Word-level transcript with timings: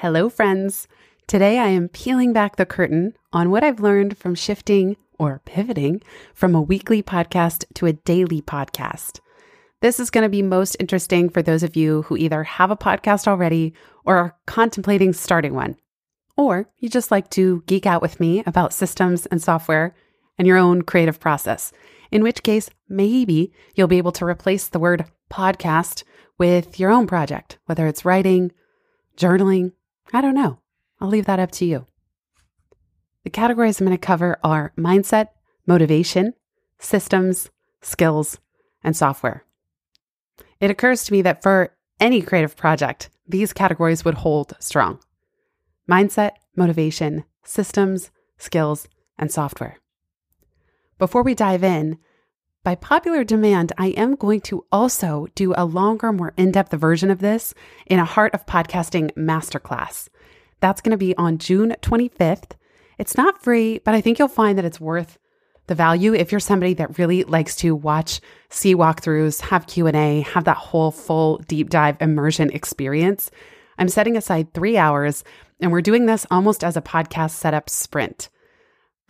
Hello, 0.00 0.28
friends. 0.28 0.86
Today 1.26 1.58
I 1.58 1.66
am 1.66 1.88
peeling 1.88 2.32
back 2.32 2.54
the 2.54 2.64
curtain 2.64 3.14
on 3.32 3.50
what 3.50 3.64
I've 3.64 3.80
learned 3.80 4.16
from 4.16 4.36
shifting 4.36 4.96
or 5.18 5.42
pivoting 5.44 6.02
from 6.34 6.54
a 6.54 6.62
weekly 6.62 7.02
podcast 7.02 7.64
to 7.74 7.86
a 7.86 7.94
daily 7.94 8.40
podcast. 8.40 9.18
This 9.80 9.98
is 9.98 10.10
going 10.10 10.22
to 10.22 10.28
be 10.28 10.40
most 10.40 10.76
interesting 10.78 11.28
for 11.28 11.42
those 11.42 11.64
of 11.64 11.74
you 11.74 12.02
who 12.02 12.16
either 12.16 12.44
have 12.44 12.70
a 12.70 12.76
podcast 12.76 13.26
already 13.26 13.74
or 14.04 14.16
are 14.16 14.36
contemplating 14.46 15.12
starting 15.12 15.52
one, 15.52 15.74
or 16.36 16.70
you 16.78 16.88
just 16.88 17.10
like 17.10 17.28
to 17.30 17.64
geek 17.66 17.84
out 17.84 18.00
with 18.00 18.20
me 18.20 18.44
about 18.46 18.72
systems 18.72 19.26
and 19.26 19.42
software 19.42 19.96
and 20.38 20.46
your 20.46 20.58
own 20.58 20.82
creative 20.82 21.18
process, 21.18 21.72
in 22.12 22.22
which 22.22 22.44
case, 22.44 22.70
maybe 22.88 23.52
you'll 23.74 23.88
be 23.88 23.98
able 23.98 24.12
to 24.12 24.24
replace 24.24 24.68
the 24.68 24.78
word 24.78 25.06
podcast 25.28 26.04
with 26.38 26.78
your 26.78 26.92
own 26.92 27.08
project, 27.08 27.58
whether 27.66 27.88
it's 27.88 28.04
writing, 28.04 28.52
journaling, 29.16 29.72
I 30.12 30.20
don't 30.20 30.34
know. 30.34 30.60
I'll 31.00 31.08
leave 31.08 31.26
that 31.26 31.40
up 31.40 31.50
to 31.52 31.64
you. 31.64 31.86
The 33.24 33.30
categories 33.30 33.80
I'm 33.80 33.86
going 33.86 33.96
to 33.96 34.06
cover 34.06 34.38
are 34.42 34.72
mindset, 34.76 35.28
motivation, 35.66 36.34
systems, 36.78 37.50
skills, 37.82 38.38
and 38.82 38.96
software. 38.96 39.44
It 40.60 40.70
occurs 40.70 41.04
to 41.04 41.12
me 41.12 41.22
that 41.22 41.42
for 41.42 41.74
any 42.00 42.22
creative 42.22 42.56
project, 42.56 43.10
these 43.26 43.52
categories 43.52 44.04
would 44.04 44.14
hold 44.14 44.54
strong 44.60 45.00
mindset, 45.88 46.32
motivation, 46.54 47.24
systems, 47.44 48.10
skills, 48.36 48.88
and 49.18 49.32
software. 49.32 49.78
Before 50.98 51.22
we 51.22 51.34
dive 51.34 51.64
in, 51.64 51.98
by 52.68 52.74
popular 52.74 53.24
demand, 53.24 53.72
I 53.78 53.86
am 53.96 54.14
going 54.14 54.42
to 54.42 54.62
also 54.70 55.26
do 55.34 55.54
a 55.56 55.64
longer, 55.64 56.12
more 56.12 56.34
in 56.36 56.52
depth 56.52 56.70
version 56.74 57.10
of 57.10 57.20
this 57.20 57.54
in 57.86 57.98
a 57.98 58.04
Heart 58.04 58.34
of 58.34 58.44
Podcasting 58.44 59.10
masterclass. 59.12 60.10
That's 60.60 60.82
going 60.82 60.90
to 60.90 60.98
be 60.98 61.16
on 61.16 61.38
June 61.38 61.74
25th. 61.80 62.50
It's 62.98 63.16
not 63.16 63.42
free, 63.42 63.78
but 63.78 63.94
I 63.94 64.02
think 64.02 64.18
you'll 64.18 64.28
find 64.28 64.58
that 64.58 64.66
it's 64.66 64.78
worth 64.78 65.18
the 65.66 65.74
value 65.74 66.12
if 66.12 66.30
you're 66.30 66.40
somebody 66.40 66.74
that 66.74 66.98
really 66.98 67.24
likes 67.24 67.56
to 67.56 67.74
watch, 67.74 68.20
see 68.50 68.74
walkthroughs, 68.74 69.40
have 69.40 69.66
Q&A, 69.66 70.20
have 70.20 70.44
that 70.44 70.58
whole 70.58 70.90
full 70.90 71.38
deep 71.48 71.70
dive 71.70 71.96
immersion 72.02 72.50
experience. 72.50 73.30
I'm 73.78 73.88
setting 73.88 74.14
aside 74.14 74.52
3 74.52 74.76
hours 74.76 75.24
and 75.58 75.72
we're 75.72 75.80
doing 75.80 76.04
this 76.04 76.26
almost 76.30 76.62
as 76.62 76.76
a 76.76 76.82
podcast 76.82 77.30
setup 77.30 77.70
sprint. 77.70 78.28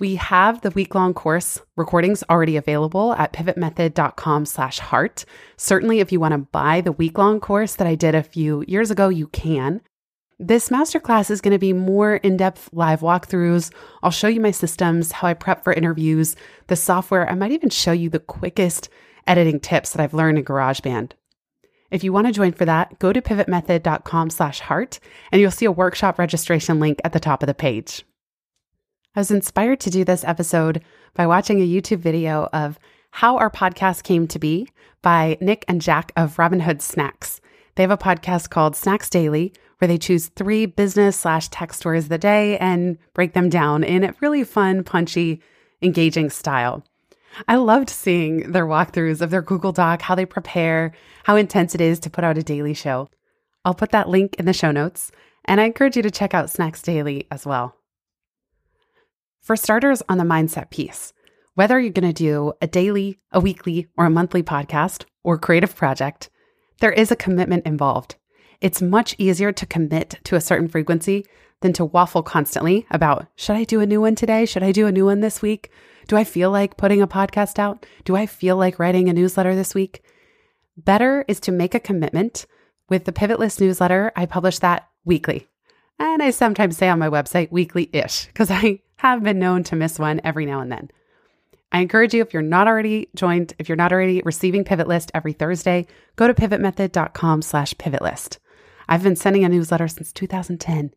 We 0.00 0.14
have 0.14 0.60
the 0.60 0.70
week-long 0.70 1.14
course 1.14 1.60
recordings 1.77 2.22
already 2.30 2.56
available 2.56 3.14
at 3.14 3.32
pivotmethod.com 3.32 4.46
slash 4.46 4.78
heart. 4.78 5.24
Certainly, 5.56 5.98
if 5.98 6.12
you 6.12 6.20
want 6.20 6.32
to 6.32 6.38
buy 6.38 6.80
the 6.80 6.92
week-long 6.92 7.41
course 7.41 7.74
that 7.74 7.86
I 7.88 7.96
did 7.96 8.14
a 8.14 8.22
few 8.22 8.64
years 8.69 8.92
ago, 8.92 9.08
you 9.08 9.26
can. 9.26 9.80
This 10.38 10.69
masterclass 10.69 11.32
is 11.32 11.41
going 11.41 11.52
to 11.52 11.58
be 11.58 11.72
more 11.72 12.14
in 12.14 12.36
depth 12.36 12.70
live 12.72 13.00
walkthroughs. 13.00 13.72
I'll 14.04 14.12
show 14.12 14.28
you 14.28 14.41
my 14.41 14.52
systems, 14.52 15.10
how 15.10 15.26
I 15.26 15.34
prep 15.34 15.64
for 15.64 15.72
interviews, 15.72 16.36
the 16.69 16.76
software. 16.76 17.28
I 17.28 17.34
might 17.34 17.50
even 17.50 17.70
show 17.70 17.91
you 17.91 18.08
the 18.08 18.20
quickest 18.20 18.88
editing 19.26 19.58
tips 19.58 19.92
that 19.92 20.00
I've 20.00 20.14
learned 20.14 20.38
in 20.38 20.44
GarageBand. 20.44 21.12
If 21.91 22.04
you 22.04 22.12
want 22.12 22.28
to 22.28 22.32
join 22.32 22.53
for 22.53 22.64
that, 22.66 23.00
go 23.00 23.12
to 23.12 23.20
pivotmethod.com 23.20 24.31
slash 24.31 24.60
heart 24.60 25.00
and 25.32 25.41
you'll 25.41 25.50
see 25.50 25.64
a 25.64 25.72
workshop 25.72 26.20
registration 26.20 26.78
link 26.78 27.00
at 27.03 27.12
the 27.12 27.20
top 27.20 27.42
of 27.42 27.48
the 27.48 27.54
page. 27.54 28.04
I 29.19 29.21
was 29.21 29.33
inspired 29.33 29.81
to 29.81 29.91
do 29.91 30.05
this 30.05 30.23
episode 30.23 30.81
by 31.15 31.27
watching 31.27 31.61
a 31.61 31.67
YouTube 31.67 31.99
video 31.99 32.49
of 32.53 32.79
How 33.11 33.37
Our 33.37 33.51
Podcast 33.51 34.05
Came 34.05 34.29
to 34.29 34.39
Be 34.39 34.69
by 35.03 35.37
Nick 35.41 35.65
and 35.67 35.81
Jack 35.81 36.12
of 36.15 36.37
Robinhood 36.37 36.81
Snacks. 36.81 37.41
They 37.75 37.83
have 37.83 37.91
a 37.91 37.99
podcast 37.99 38.51
called 38.51 38.77
Snacks 38.77 39.11
Daily 39.11 39.53
where 39.79 39.89
they 39.89 39.99
choose 39.99 40.29
three 40.29 40.67
business 40.67 41.19
slash 41.19 41.49
tech 41.49 41.73
stories 41.73 42.05
of 42.05 42.11
the 42.11 42.19
day 42.19 42.59
and 42.59 42.97
break 43.12 43.33
them 43.33 43.49
down 43.49 43.83
in 43.83 44.05
a 44.05 44.15
really 44.21 44.45
fun, 44.45 44.84
punchy, 44.84 45.43
engaging 45.83 46.31
style. 46.31 46.85
I 47.49 47.56
loved 47.56 47.91
seeing 47.91 48.53
their 48.53 48.67
walkthroughs 48.67 49.21
of 49.21 49.31
their 49.31 49.43
Google 49.43 49.73
Doc, 49.73 50.00
how 50.00 50.15
they 50.15 50.27
prepare, 50.27 50.93
how 51.25 51.35
intense 51.35 51.75
it 51.75 51.81
is 51.81 51.99
to 52.00 52.11
put 52.11 52.23
out 52.23 52.39
a 52.39 52.45
daily 52.45 52.73
show. 52.73 53.09
I'll 53.65 53.75
put 53.75 53.91
that 53.91 54.09
link 54.09 54.37
in 54.37 54.45
the 54.45 54.53
show 54.53 54.71
notes, 54.71 55.11
and 55.45 55.61
I 55.61 55.65
encourage 55.65 55.97
you 55.97 56.03
to 56.05 56.11
check 56.12 56.35
out 56.35 56.50
Snacks 56.50 56.83
Daily 56.83 57.27
as 57.33 57.45
well. 57.45 57.78
For 59.48 59.56
starters, 59.56 60.03
on 60.10 60.19
the 60.19 60.25
mindset 60.25 60.69
piece, 60.69 61.14
whether 61.54 61.81
you're 61.81 61.91
going 61.91 62.06
to 62.06 62.12
do 62.12 62.53
a 62.60 62.66
daily, 62.66 63.19
a 63.32 63.41
weekly, 63.41 63.86
or 63.97 64.04
a 64.04 64.10
monthly 64.10 64.42
podcast 64.42 65.06
or 65.25 65.38
creative 65.38 65.75
project, 65.75 66.28
there 66.81 66.92
is 66.92 67.10
a 67.10 67.16
commitment 67.16 67.64
involved. 67.64 68.16
It's 68.60 68.82
much 68.82 69.14
easier 69.16 69.50
to 69.50 69.64
commit 69.64 70.16
to 70.25 70.37
a 70.37 70.41
certain 70.42 70.69
frequency 70.69 71.25
than 71.62 71.72
to 71.72 71.87
waffle 71.87 72.22
constantly 72.22 72.87
about 72.91 73.26
should 73.37 73.56
I 73.56 73.64
do 73.64 73.81
a 73.81 73.87
new 73.87 74.03
one 74.03 74.16
today? 74.16 74.44
Should 74.44 74.62
I 74.62 74.70
do 74.70 74.87
a 74.87 74.92
new 74.92 75.06
one 75.06 75.20
this 75.20 75.41
week? 75.41 75.70
Do 76.08 76.19
I 76.19 76.25
feel 76.25 76.50
like 76.50 76.76
putting 76.76 77.00
a 77.00 77.08
podcast 77.08 77.58
out? 77.58 77.87
Do 78.04 78.16
I 78.16 78.26
feel 78.26 78.58
like 78.58 78.78
writing 78.78 79.08
a 79.08 79.14
newsletter 79.14 79.54
this 79.54 79.75
week? 79.75 80.03
Better 80.76 81.25
is 81.26 81.41
to 81.41 81.53
make 81.53 81.75
a 81.75 81.81
commitment. 81.81 82.44
With 82.91 83.06
the 83.06 83.12
Pivot 83.12 83.38
List 83.38 83.62
newsletter, 83.62 84.12
I 84.14 84.26
publish 84.26 84.58
that 84.58 84.91
weekly. 85.06 85.48
And 85.98 86.22
I 86.22 86.32
sometimes 86.32 86.76
say 86.76 86.91
on 86.91 86.98
my 86.98 87.08
website 87.08 87.50
weekly 87.50 87.88
ish 87.94 88.26
because 88.26 88.50
I 88.50 88.82
have 88.98 89.22
been 89.22 89.38
known 89.38 89.64
to 89.64 89.76
miss 89.76 89.98
one 89.98 90.20
every 90.22 90.47
now 90.47 90.60
and 90.60 90.70
then. 90.70 90.91
I 91.70 91.81
encourage 91.81 92.14
you, 92.14 92.22
if 92.22 92.32
you're 92.32 92.42
not 92.42 92.66
already 92.66 93.09
joined, 93.14 93.54
if 93.59 93.69
you're 93.69 93.76
not 93.76 93.92
already 93.92 94.22
receiving 94.25 94.64
Pivot 94.64 94.88
List 94.88 95.10
every 95.14 95.32
Thursday, 95.32 95.86
go 96.16 96.26
to 96.26 96.34
pivotmethod.com 96.34 97.42
slash 97.42 97.75
pivotlist. 97.75 98.38
I've 98.88 99.03
been 99.03 99.16
sending 99.16 99.44
a 99.44 99.48
newsletter 99.48 99.87
since 99.88 100.12
2010. 100.12 100.92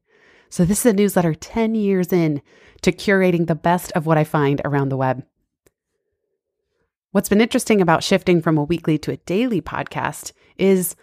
So 0.49 0.65
this 0.65 0.85
is 0.85 0.91
a 0.91 0.95
newsletter 0.95 1.33
10 1.33 1.75
years 1.75 2.13
in 2.13 2.41
to 2.81 2.91
curating 2.91 3.47
the 3.47 3.55
best 3.55 3.91
of 3.93 4.05
what 4.05 4.17
I 4.17 4.23
find 4.23 4.61
around 4.63 4.89
the 4.89 4.97
web. 4.97 5.23
What's 7.11 7.29
been 7.29 7.41
interesting 7.41 7.81
about 7.81 8.03
shifting 8.03 8.41
from 8.41 8.57
a 8.57 8.63
weekly 8.63 8.97
to 8.99 9.11
a 9.11 9.17
daily 9.17 9.61
podcast 9.61 10.31
is 10.57 10.95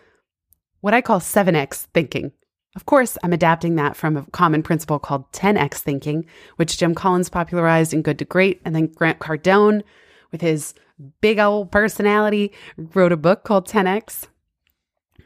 what 0.81 0.94
I 0.94 1.03
call 1.03 1.20
7x 1.20 1.88
thinking. 1.92 2.32
Of 2.78 2.87
course, 2.87 3.19
I'm 3.25 3.33
adapting 3.33 3.75
that 3.75 3.97
from 3.97 4.16
a 4.16 4.25
common 4.27 4.62
principle 4.62 5.00
called 5.00 5.33
10x 5.33 5.78
thinking, 5.78 6.27
which 6.55 6.78
Jim 6.78 6.94
Collins 6.94 7.28
popularized 7.28 7.93
in 7.93 8.03
Good 8.03 8.21
to 8.21 8.25
Great, 8.25 8.61
and 8.65 8.72
then 8.72 8.87
Grant 8.87 9.19
Cardone, 9.19 9.83
with 10.31 10.43
his 10.43 10.75
big 11.21 11.41
old 11.41 11.72
personality, 11.72 12.53
wrote 12.77 13.11
a 13.11 13.17
book 13.17 13.43
called 13.43 13.67
10x. 13.67 14.28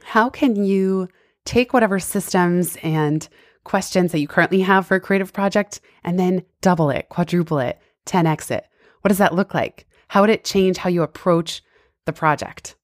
How 0.03 0.31
can 0.31 0.65
you 0.65 1.09
take 1.45 1.75
whatever 1.75 1.99
systems 1.99 2.79
and 2.83 3.29
questions 3.65 4.13
that 4.13 4.21
you 4.21 4.27
currently 4.27 4.61
have 4.61 4.87
for 4.87 4.95
a 4.95 5.01
creative 5.01 5.35
project 5.35 5.79
and 6.03 6.19
then 6.19 6.45
double 6.63 6.89
it, 6.89 7.11
quadruple 7.11 7.59
it, 7.59 7.79
10x 8.07 8.51
it. 8.51 8.67
What 9.03 9.11
does 9.11 9.19
that 9.19 9.35
look 9.35 9.53
like? 9.53 9.87
How 10.09 10.23
would 10.23 10.31
it 10.31 10.47
change 10.47 10.79
how 10.79 10.89
you 10.89 11.03
approach 11.03 11.63
the 12.07 12.15
project? 12.15 12.77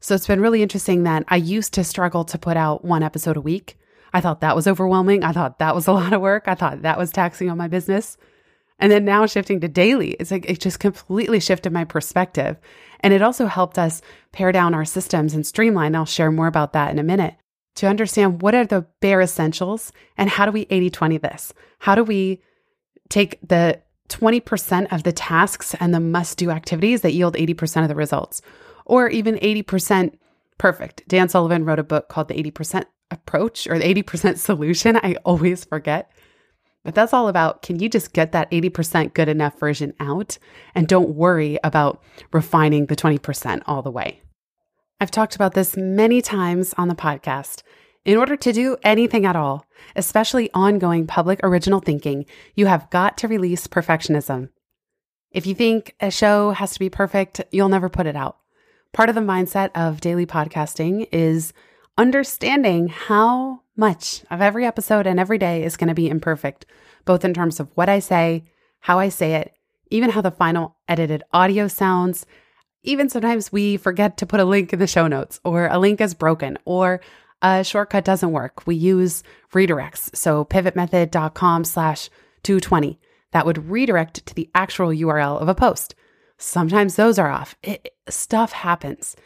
So 0.00 0.14
it's 0.14 0.26
been 0.26 0.42
really 0.42 0.62
interesting 0.62 1.04
that 1.04 1.24
I 1.28 1.36
used 1.36 1.72
to 1.72 1.84
struggle 1.84 2.24
to 2.24 2.36
put 2.36 2.58
out 2.58 2.84
one 2.84 3.02
episode 3.02 3.38
a 3.38 3.40
week. 3.40 3.78
I 4.12 4.20
thought 4.20 4.40
that 4.40 4.56
was 4.56 4.66
overwhelming. 4.66 5.24
I 5.24 5.32
thought 5.32 5.58
that 5.58 5.74
was 5.74 5.86
a 5.86 5.92
lot 5.92 6.12
of 6.12 6.20
work. 6.20 6.44
I 6.46 6.54
thought 6.54 6.82
that 6.82 6.98
was 6.98 7.10
taxing 7.10 7.50
on 7.50 7.58
my 7.58 7.68
business. 7.68 8.16
And 8.78 8.90
then 8.90 9.04
now 9.04 9.26
shifting 9.26 9.60
to 9.60 9.68
daily, 9.68 10.12
it's 10.12 10.30
like 10.30 10.48
it 10.48 10.58
just 10.58 10.80
completely 10.80 11.38
shifted 11.38 11.72
my 11.72 11.84
perspective. 11.84 12.56
And 13.00 13.12
it 13.12 13.22
also 13.22 13.46
helped 13.46 13.78
us 13.78 14.00
pare 14.32 14.52
down 14.52 14.74
our 14.74 14.86
systems 14.86 15.34
and 15.34 15.46
streamline. 15.46 15.94
I'll 15.94 16.06
share 16.06 16.32
more 16.32 16.46
about 16.46 16.72
that 16.72 16.90
in 16.90 16.98
a 16.98 17.02
minute 17.02 17.34
to 17.76 17.86
understand 17.86 18.42
what 18.42 18.54
are 18.54 18.66
the 18.66 18.86
bare 19.00 19.20
essentials 19.20 19.92
and 20.16 20.28
how 20.28 20.46
do 20.46 20.52
we 20.52 20.66
80 20.70 20.90
20 20.90 21.18
this? 21.18 21.52
How 21.78 21.94
do 21.94 22.04
we 22.04 22.42
take 23.08 23.38
the 23.46 23.80
20% 24.08 24.92
of 24.92 25.02
the 25.02 25.12
tasks 25.12 25.74
and 25.78 25.94
the 25.94 26.00
must 26.00 26.38
do 26.38 26.50
activities 26.50 27.02
that 27.02 27.12
yield 27.12 27.34
80% 27.36 27.82
of 27.82 27.88
the 27.88 27.94
results, 27.94 28.42
or 28.84 29.08
even 29.08 29.36
80% 29.36 30.14
perfect? 30.58 31.06
Dan 31.06 31.28
Sullivan 31.28 31.64
wrote 31.64 31.78
a 31.78 31.84
book 31.84 32.08
called 32.08 32.28
The 32.28 32.34
80% 32.34 32.84
Approach 33.10 33.66
or 33.66 33.78
the 33.78 33.94
80% 34.02 34.38
Solution. 34.38 34.96
I 34.96 35.16
always 35.24 35.64
forget. 35.64 36.10
But 36.84 36.94
that's 36.94 37.12
all 37.12 37.28
about 37.28 37.62
can 37.62 37.78
you 37.78 37.88
just 37.88 38.12
get 38.12 38.32
that 38.32 38.50
80% 38.50 39.12
good 39.12 39.28
enough 39.28 39.58
version 39.58 39.92
out 40.00 40.38
and 40.74 40.88
don't 40.88 41.10
worry 41.10 41.58
about 41.62 42.02
refining 42.32 42.86
the 42.86 42.96
20% 42.96 43.62
all 43.66 43.82
the 43.82 43.90
way? 43.90 44.22
I've 45.00 45.10
talked 45.10 45.34
about 45.34 45.54
this 45.54 45.76
many 45.76 46.20
times 46.22 46.74
on 46.76 46.88
the 46.88 46.94
podcast. 46.94 47.62
In 48.04 48.16
order 48.16 48.34
to 48.36 48.52
do 48.52 48.76
anything 48.82 49.26
at 49.26 49.36
all, 49.36 49.66
especially 49.94 50.50
ongoing 50.54 51.06
public 51.06 51.40
original 51.42 51.80
thinking, 51.80 52.24
you 52.54 52.66
have 52.66 52.88
got 52.90 53.18
to 53.18 53.28
release 53.28 53.66
perfectionism. 53.66 54.48
If 55.32 55.46
you 55.46 55.54
think 55.54 55.94
a 56.00 56.10
show 56.10 56.52
has 56.52 56.72
to 56.72 56.78
be 56.78 56.88
perfect, 56.88 57.42
you'll 57.50 57.68
never 57.68 57.88
put 57.88 58.06
it 58.06 58.16
out. 58.16 58.38
Part 58.92 59.08
of 59.08 59.14
the 59.14 59.20
mindset 59.20 59.70
of 59.74 60.00
daily 60.00 60.26
podcasting 60.26 61.08
is 61.12 61.52
understanding 61.96 62.88
how 62.88 63.62
much 63.76 64.24
of 64.30 64.40
every 64.40 64.66
episode 64.66 65.06
and 65.06 65.18
every 65.18 65.38
day 65.38 65.64
is 65.64 65.76
going 65.76 65.88
to 65.88 65.94
be 65.94 66.08
imperfect, 66.08 66.66
both 67.04 67.24
in 67.24 67.34
terms 67.34 67.60
of 67.60 67.70
what 67.74 67.88
I 67.88 67.98
say, 67.98 68.44
how 68.80 68.98
I 68.98 69.08
say 69.08 69.34
it, 69.34 69.54
even 69.90 70.10
how 70.10 70.20
the 70.20 70.30
final 70.30 70.76
edited 70.88 71.22
audio 71.32 71.68
sounds. 71.68 72.26
Even 72.82 73.08
sometimes 73.08 73.52
we 73.52 73.76
forget 73.76 74.16
to 74.18 74.26
put 74.26 74.40
a 74.40 74.44
link 74.44 74.72
in 74.72 74.78
the 74.78 74.86
show 74.86 75.06
notes, 75.06 75.40
or 75.44 75.66
a 75.66 75.78
link 75.78 76.00
is 76.00 76.14
broken, 76.14 76.58
or 76.64 77.00
a 77.42 77.64
shortcut 77.64 78.04
doesn't 78.04 78.32
work. 78.32 78.66
We 78.66 78.76
use 78.76 79.22
redirects. 79.52 80.14
So 80.14 80.44
pivotmethod.com 80.44 81.64
slash 81.64 82.10
220. 82.42 82.98
That 83.32 83.46
would 83.46 83.70
redirect 83.70 84.26
to 84.26 84.34
the 84.34 84.50
actual 84.54 84.88
URL 84.88 85.40
of 85.40 85.48
a 85.48 85.54
post. 85.54 85.94
Sometimes 86.38 86.96
those 86.96 87.18
are 87.18 87.30
off. 87.30 87.54
It, 87.62 87.94
stuff 88.08 88.52
happens. 88.52 89.16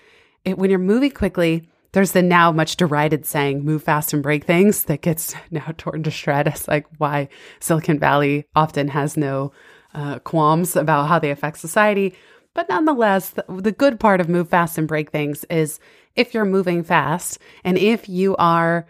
It, 0.45 0.59
when 0.59 0.71
you're 0.71 0.79
moving 0.79 1.13
quickly, 1.13 1.69
there's 1.95 2.13
the 2.13 2.23
now 2.23 2.51
much 2.51 2.77
derided 2.77 3.25
saying, 3.25 3.65
move 3.65 3.85
fast 3.85 4.13
and 4.13 4.23
break 4.23 4.45
things, 4.45 4.85
that 4.85 5.01
gets 5.01 5.35
now 5.51 5.73
torn 5.79 6.03
to 6.03 6.11
shreds. 6.11 6.69
like 6.69 6.87
why 6.99 7.29
Silicon 7.61 7.99
Valley 7.99 8.47
often 8.55 8.89
has 8.89 9.17
no 9.17 9.53
uh, 9.95 10.19
qualms 10.19 10.75
about 10.75 11.07
how 11.07 11.21
they 11.21 11.31
affect 11.31 11.59
society. 11.59 12.15
But 12.53 12.69
nonetheless, 12.69 13.31
the, 13.31 13.45
the 13.49 13.73
good 13.73 14.01
part 14.01 14.21
of 14.21 14.29
move 14.29 14.49
fast 14.49 14.77
and 14.77 14.89
break 14.89 15.11
things 15.11 15.45
is 15.45 15.79
if 16.17 16.35
you're 16.35 16.45
moving 16.45 16.83
fast 16.83 17.39
and 17.63 17.79
if 17.79 18.09
you 18.09 18.35
are 18.37 18.87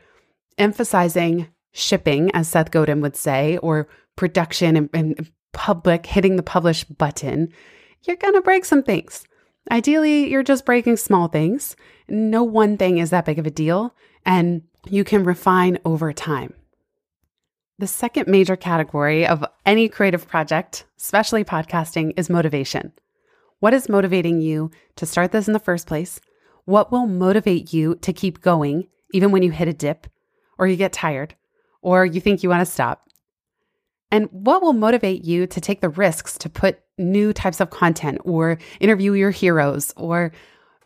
emphasizing 0.57 1.49
shipping, 1.73 2.31
as 2.33 2.49
Seth 2.49 2.71
Godin 2.71 3.03
would 3.03 3.17
say, 3.17 3.59
or 3.59 3.87
production 4.17 4.77
and, 4.77 4.89
and 4.95 5.31
public, 5.53 6.07
hitting 6.07 6.37
the 6.37 6.43
publish 6.43 6.85
button, 6.85 7.53
you're 8.05 8.17
going 8.17 8.35
to 8.35 8.41
break 8.41 8.65
some 8.65 8.83
things. 8.83 9.27
Ideally, 9.71 10.31
you're 10.31 10.43
just 10.43 10.65
breaking 10.65 10.97
small 10.97 11.29
things. 11.29 11.77
No 12.09 12.43
one 12.43 12.77
thing 12.77 12.99
is 12.99 13.11
that 13.11 13.25
big 13.25 13.39
of 13.39 13.47
a 13.47 13.51
deal, 13.51 13.95
and 14.27 14.63
you 14.87 15.05
can 15.05 15.25
refine 15.25 15.79
over 15.85 16.13
time. 16.13 16.55
The 17.79 17.87
second 17.87 18.29
major 18.29 18.57
category 18.57 19.27
of 19.27 19.45
any 19.67 19.89
creative 19.89 20.29
project, 20.29 20.85
especially 20.99 21.45
podcasting, 21.45 22.13
is 22.17 22.31
motivation. 22.31 22.93
What 23.61 23.75
is 23.75 23.89
motivating 23.89 24.41
you 24.41 24.71
to 24.97 25.07
start 25.07 25.33
this 25.33 25.49
in 25.49 25.55
the 25.55 25.59
first 25.59 25.87
place? 25.87 26.21
What 26.67 26.93
will 26.93 27.07
motivate 27.07 27.73
you 27.73 27.97
to 27.97 28.13
keep 28.13 28.41
going 28.41 28.89
even 29.13 29.33
when 29.33 29.43
you 29.43 29.51
hit 29.51 29.69
a 29.69 29.73
dip 29.73 30.07
or 30.59 30.67
you 30.67 30.77
get 30.77 30.93
tired 30.93 31.35
or 31.83 32.07
you 32.07 32.21
think 32.21 32.43
you 32.43 32.49
want 32.49 32.61
to 32.61 32.71
stop? 32.71 33.09
And 34.11 34.29
what 34.31 34.63
will 34.63 34.73
motivate 34.73 35.25
you 35.25 35.47
to 35.49 35.61
take 35.61 35.81
the 35.81 35.89
risks 35.89 36.39
to 36.39 36.49
put 36.49 36.81
new 36.97 37.33
types 37.33 37.61
of 37.61 37.71
content 37.71 38.19
or 38.25 38.59
interview 38.79 39.13
your 39.15 39.33
heroes 39.33 39.93
or 39.97 40.31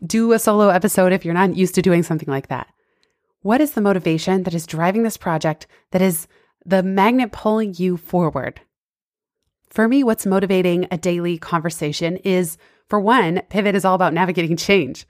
do 0.05 0.33
a 0.33 0.39
solo 0.39 0.69
episode 0.69 1.13
if 1.13 1.25
you're 1.25 1.35
not 1.35 1.57
used 1.57 1.75
to 1.75 1.83
doing 1.83 2.03
something 2.03 2.29
like 2.29 2.49
that? 2.49 2.69
What 3.43 3.61
is 3.61 3.73
the 3.73 3.81
motivation 3.81 4.43
that 4.43 4.55
is 4.55 4.67
driving 4.67 5.03
this 5.03 5.17
project 5.17 5.67
that 5.93 6.03
is 6.03 6.27
the 6.65 6.83
magnet 6.83 7.33
pulling 7.33 7.75
you 7.75 7.97
forward? 7.97 8.61
For 9.71 9.87
me, 9.87 10.03
what's 10.03 10.27
motivating 10.27 10.87
a 10.91 10.99
daily 10.99 11.39
conversation 11.39 12.17
is 12.19 12.59
for 12.89 12.99
one, 12.99 13.43
Pivot 13.51 13.75
is 13.75 13.85
all 13.85 13.95
about 13.95 14.15
navigating 14.15 14.57
change. 14.57 15.07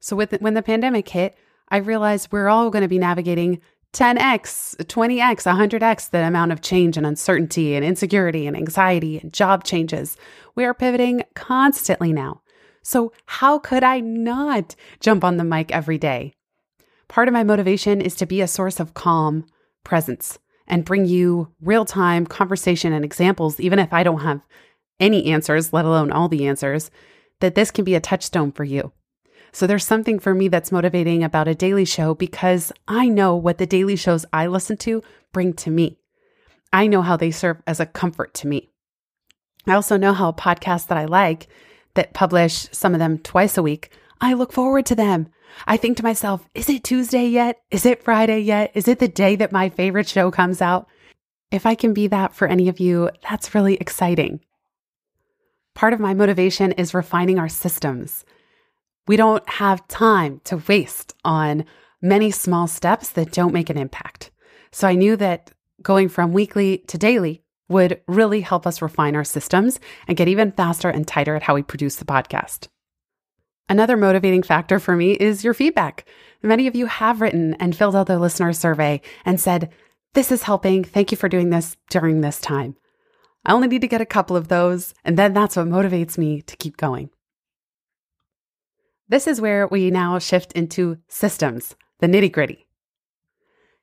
So 0.00 0.14
with 0.14 0.32
when 0.40 0.54
the 0.54 0.62
pandemic 0.62 1.08
hit, 1.08 1.36
I 1.68 1.78
realized 1.78 2.28
we're 2.30 2.48
all 2.48 2.70
going 2.70 2.82
to 2.82 2.88
be 2.88 2.98
navigating 2.98 3.60
10x, 3.94 4.76
20x, 4.76 5.44
100x 5.44 6.10
the 6.10 6.26
amount 6.26 6.52
of 6.52 6.60
change 6.60 6.96
and 6.96 7.06
uncertainty 7.06 7.74
and 7.74 7.84
insecurity 7.84 8.46
and 8.46 8.56
anxiety 8.56 9.18
and 9.18 9.32
job 9.32 9.64
changes. 9.64 10.16
We 10.54 10.64
are 10.64 10.74
pivoting 10.74 11.22
constantly 11.34 12.12
now. 12.12 12.42
So, 12.84 13.12
how 13.26 13.58
could 13.58 13.82
I 13.82 14.00
not 14.00 14.76
jump 15.00 15.24
on 15.24 15.38
the 15.38 15.44
mic 15.44 15.72
every 15.72 15.96
day? 15.96 16.34
Part 17.08 17.28
of 17.28 17.34
my 17.34 17.42
motivation 17.42 18.00
is 18.00 18.14
to 18.16 18.26
be 18.26 18.42
a 18.42 18.46
source 18.46 18.78
of 18.78 18.92
calm 18.92 19.46
presence 19.84 20.38
and 20.66 20.84
bring 20.84 21.06
you 21.06 21.48
real 21.62 21.86
time 21.86 22.26
conversation 22.26 22.92
and 22.92 23.04
examples, 23.04 23.58
even 23.58 23.78
if 23.78 23.92
I 23.92 24.02
don't 24.02 24.20
have 24.20 24.42
any 25.00 25.32
answers, 25.32 25.72
let 25.72 25.86
alone 25.86 26.12
all 26.12 26.28
the 26.28 26.46
answers, 26.46 26.90
that 27.40 27.54
this 27.54 27.70
can 27.70 27.84
be 27.86 27.94
a 27.94 28.00
touchstone 28.00 28.52
for 28.52 28.64
you. 28.64 28.92
So 29.52 29.66
there's 29.66 29.84
something 29.86 30.18
for 30.18 30.34
me 30.34 30.48
that's 30.48 30.72
motivating 30.72 31.24
about 31.24 31.48
a 31.48 31.54
daily 31.54 31.84
show 31.86 32.14
because 32.14 32.70
I 32.86 33.08
know 33.08 33.34
what 33.34 33.56
the 33.56 33.66
daily 33.66 33.96
shows 33.96 34.26
I 34.32 34.46
listen 34.46 34.76
to 34.78 35.02
bring 35.32 35.54
to 35.54 35.70
me. 35.70 35.98
I 36.72 36.86
know 36.86 37.00
how 37.02 37.16
they 37.16 37.30
serve 37.30 37.62
as 37.66 37.80
a 37.80 37.86
comfort 37.86 38.34
to 38.34 38.46
me. 38.46 38.68
I 39.66 39.74
also 39.74 39.96
know 39.96 40.12
how 40.12 40.28
a 40.28 40.34
podcast 40.34 40.88
that 40.88 40.98
I 40.98 41.06
like 41.06 41.48
that 41.94 42.14
publish 42.14 42.68
some 42.72 42.94
of 42.94 42.98
them 42.98 43.18
twice 43.18 43.56
a 43.56 43.62
week, 43.62 43.90
I 44.20 44.34
look 44.34 44.52
forward 44.52 44.86
to 44.86 44.94
them. 44.94 45.28
I 45.66 45.76
think 45.76 45.96
to 45.96 46.02
myself, 46.02 46.48
is 46.54 46.68
it 46.68 46.84
Tuesday 46.84 47.26
yet? 47.26 47.60
Is 47.70 47.86
it 47.86 48.02
Friday 48.02 48.40
yet? 48.40 48.72
Is 48.74 48.88
it 48.88 48.98
the 48.98 49.08
day 49.08 49.36
that 49.36 49.52
my 49.52 49.68
favorite 49.68 50.08
show 50.08 50.30
comes 50.30 50.60
out? 50.60 50.88
If 51.50 51.66
I 51.66 51.74
can 51.74 51.94
be 51.94 52.08
that 52.08 52.34
for 52.34 52.48
any 52.48 52.68
of 52.68 52.80
you, 52.80 53.10
that's 53.28 53.54
really 53.54 53.76
exciting. 53.76 54.40
Part 55.74 55.92
of 55.92 56.00
my 56.00 56.14
motivation 56.14 56.72
is 56.72 56.94
refining 56.94 57.38
our 57.38 57.48
systems. 57.48 58.24
We 59.06 59.16
don't 59.16 59.48
have 59.48 59.86
time 59.86 60.40
to 60.44 60.62
waste 60.66 61.14
on 61.24 61.64
many 62.02 62.30
small 62.30 62.66
steps 62.66 63.10
that 63.10 63.32
don't 63.32 63.54
make 63.54 63.70
an 63.70 63.78
impact. 63.78 64.30
So 64.72 64.88
I 64.88 64.94
knew 64.94 65.16
that 65.16 65.52
going 65.82 66.08
from 66.08 66.32
weekly 66.32 66.78
to 66.88 66.98
daily 66.98 67.43
would 67.68 68.00
really 68.06 68.40
help 68.40 68.66
us 68.66 68.82
refine 68.82 69.16
our 69.16 69.24
systems 69.24 69.80
and 70.06 70.16
get 70.16 70.28
even 70.28 70.52
faster 70.52 70.88
and 70.88 71.06
tighter 71.06 71.34
at 71.34 71.42
how 71.42 71.54
we 71.54 71.62
produce 71.62 71.96
the 71.96 72.04
podcast. 72.04 72.68
Another 73.68 73.96
motivating 73.96 74.42
factor 74.42 74.78
for 74.78 74.94
me 74.94 75.12
is 75.12 75.42
your 75.42 75.54
feedback. 75.54 76.06
Many 76.42 76.66
of 76.66 76.74
you 76.74 76.86
have 76.86 77.22
written 77.22 77.54
and 77.54 77.74
filled 77.74 77.96
out 77.96 78.06
the 78.06 78.18
listener 78.18 78.52
survey 78.52 79.00
and 79.24 79.40
said, 79.40 79.70
This 80.12 80.30
is 80.30 80.42
helping. 80.42 80.84
Thank 80.84 81.10
you 81.10 81.16
for 81.16 81.30
doing 81.30 81.48
this 81.48 81.76
during 81.88 82.20
this 82.20 82.38
time. 82.38 82.76
I 83.46 83.52
only 83.52 83.68
need 83.68 83.80
to 83.80 83.88
get 83.88 84.00
a 84.00 84.06
couple 84.06 84.36
of 84.36 84.48
those, 84.48 84.94
and 85.04 85.18
then 85.18 85.32
that's 85.32 85.56
what 85.56 85.66
motivates 85.66 86.18
me 86.18 86.42
to 86.42 86.56
keep 86.56 86.76
going. 86.76 87.10
This 89.08 89.26
is 89.26 89.40
where 89.40 89.66
we 89.66 89.90
now 89.90 90.18
shift 90.18 90.52
into 90.52 90.98
systems, 91.08 91.74
the 92.00 92.06
nitty 92.06 92.32
gritty. 92.32 92.66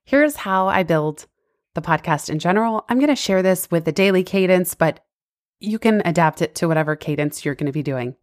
Here's 0.03 0.35
how 0.35 0.67
I 0.67 0.83
build 0.83 1.27
the 1.73 1.81
podcast 1.81 2.29
in 2.29 2.39
general. 2.39 2.85
I'm 2.89 2.99
going 2.99 3.09
to 3.09 3.15
share 3.15 3.41
this 3.41 3.69
with 3.71 3.85
the 3.85 3.91
daily 3.91 4.23
cadence, 4.23 4.75
but 4.75 5.03
you 5.59 5.79
can 5.79 6.01
adapt 6.05 6.41
it 6.41 6.55
to 6.55 6.67
whatever 6.67 6.95
cadence 6.95 7.45
you're 7.45 7.55
going 7.55 7.67
to 7.67 7.71
be 7.71 7.83
doing. 7.83 8.15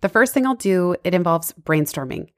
The 0.00 0.08
first 0.08 0.34
thing 0.34 0.46
I'll 0.46 0.54
do, 0.54 0.96
it 1.04 1.14
involves 1.14 1.52
brainstorming. 1.52 2.28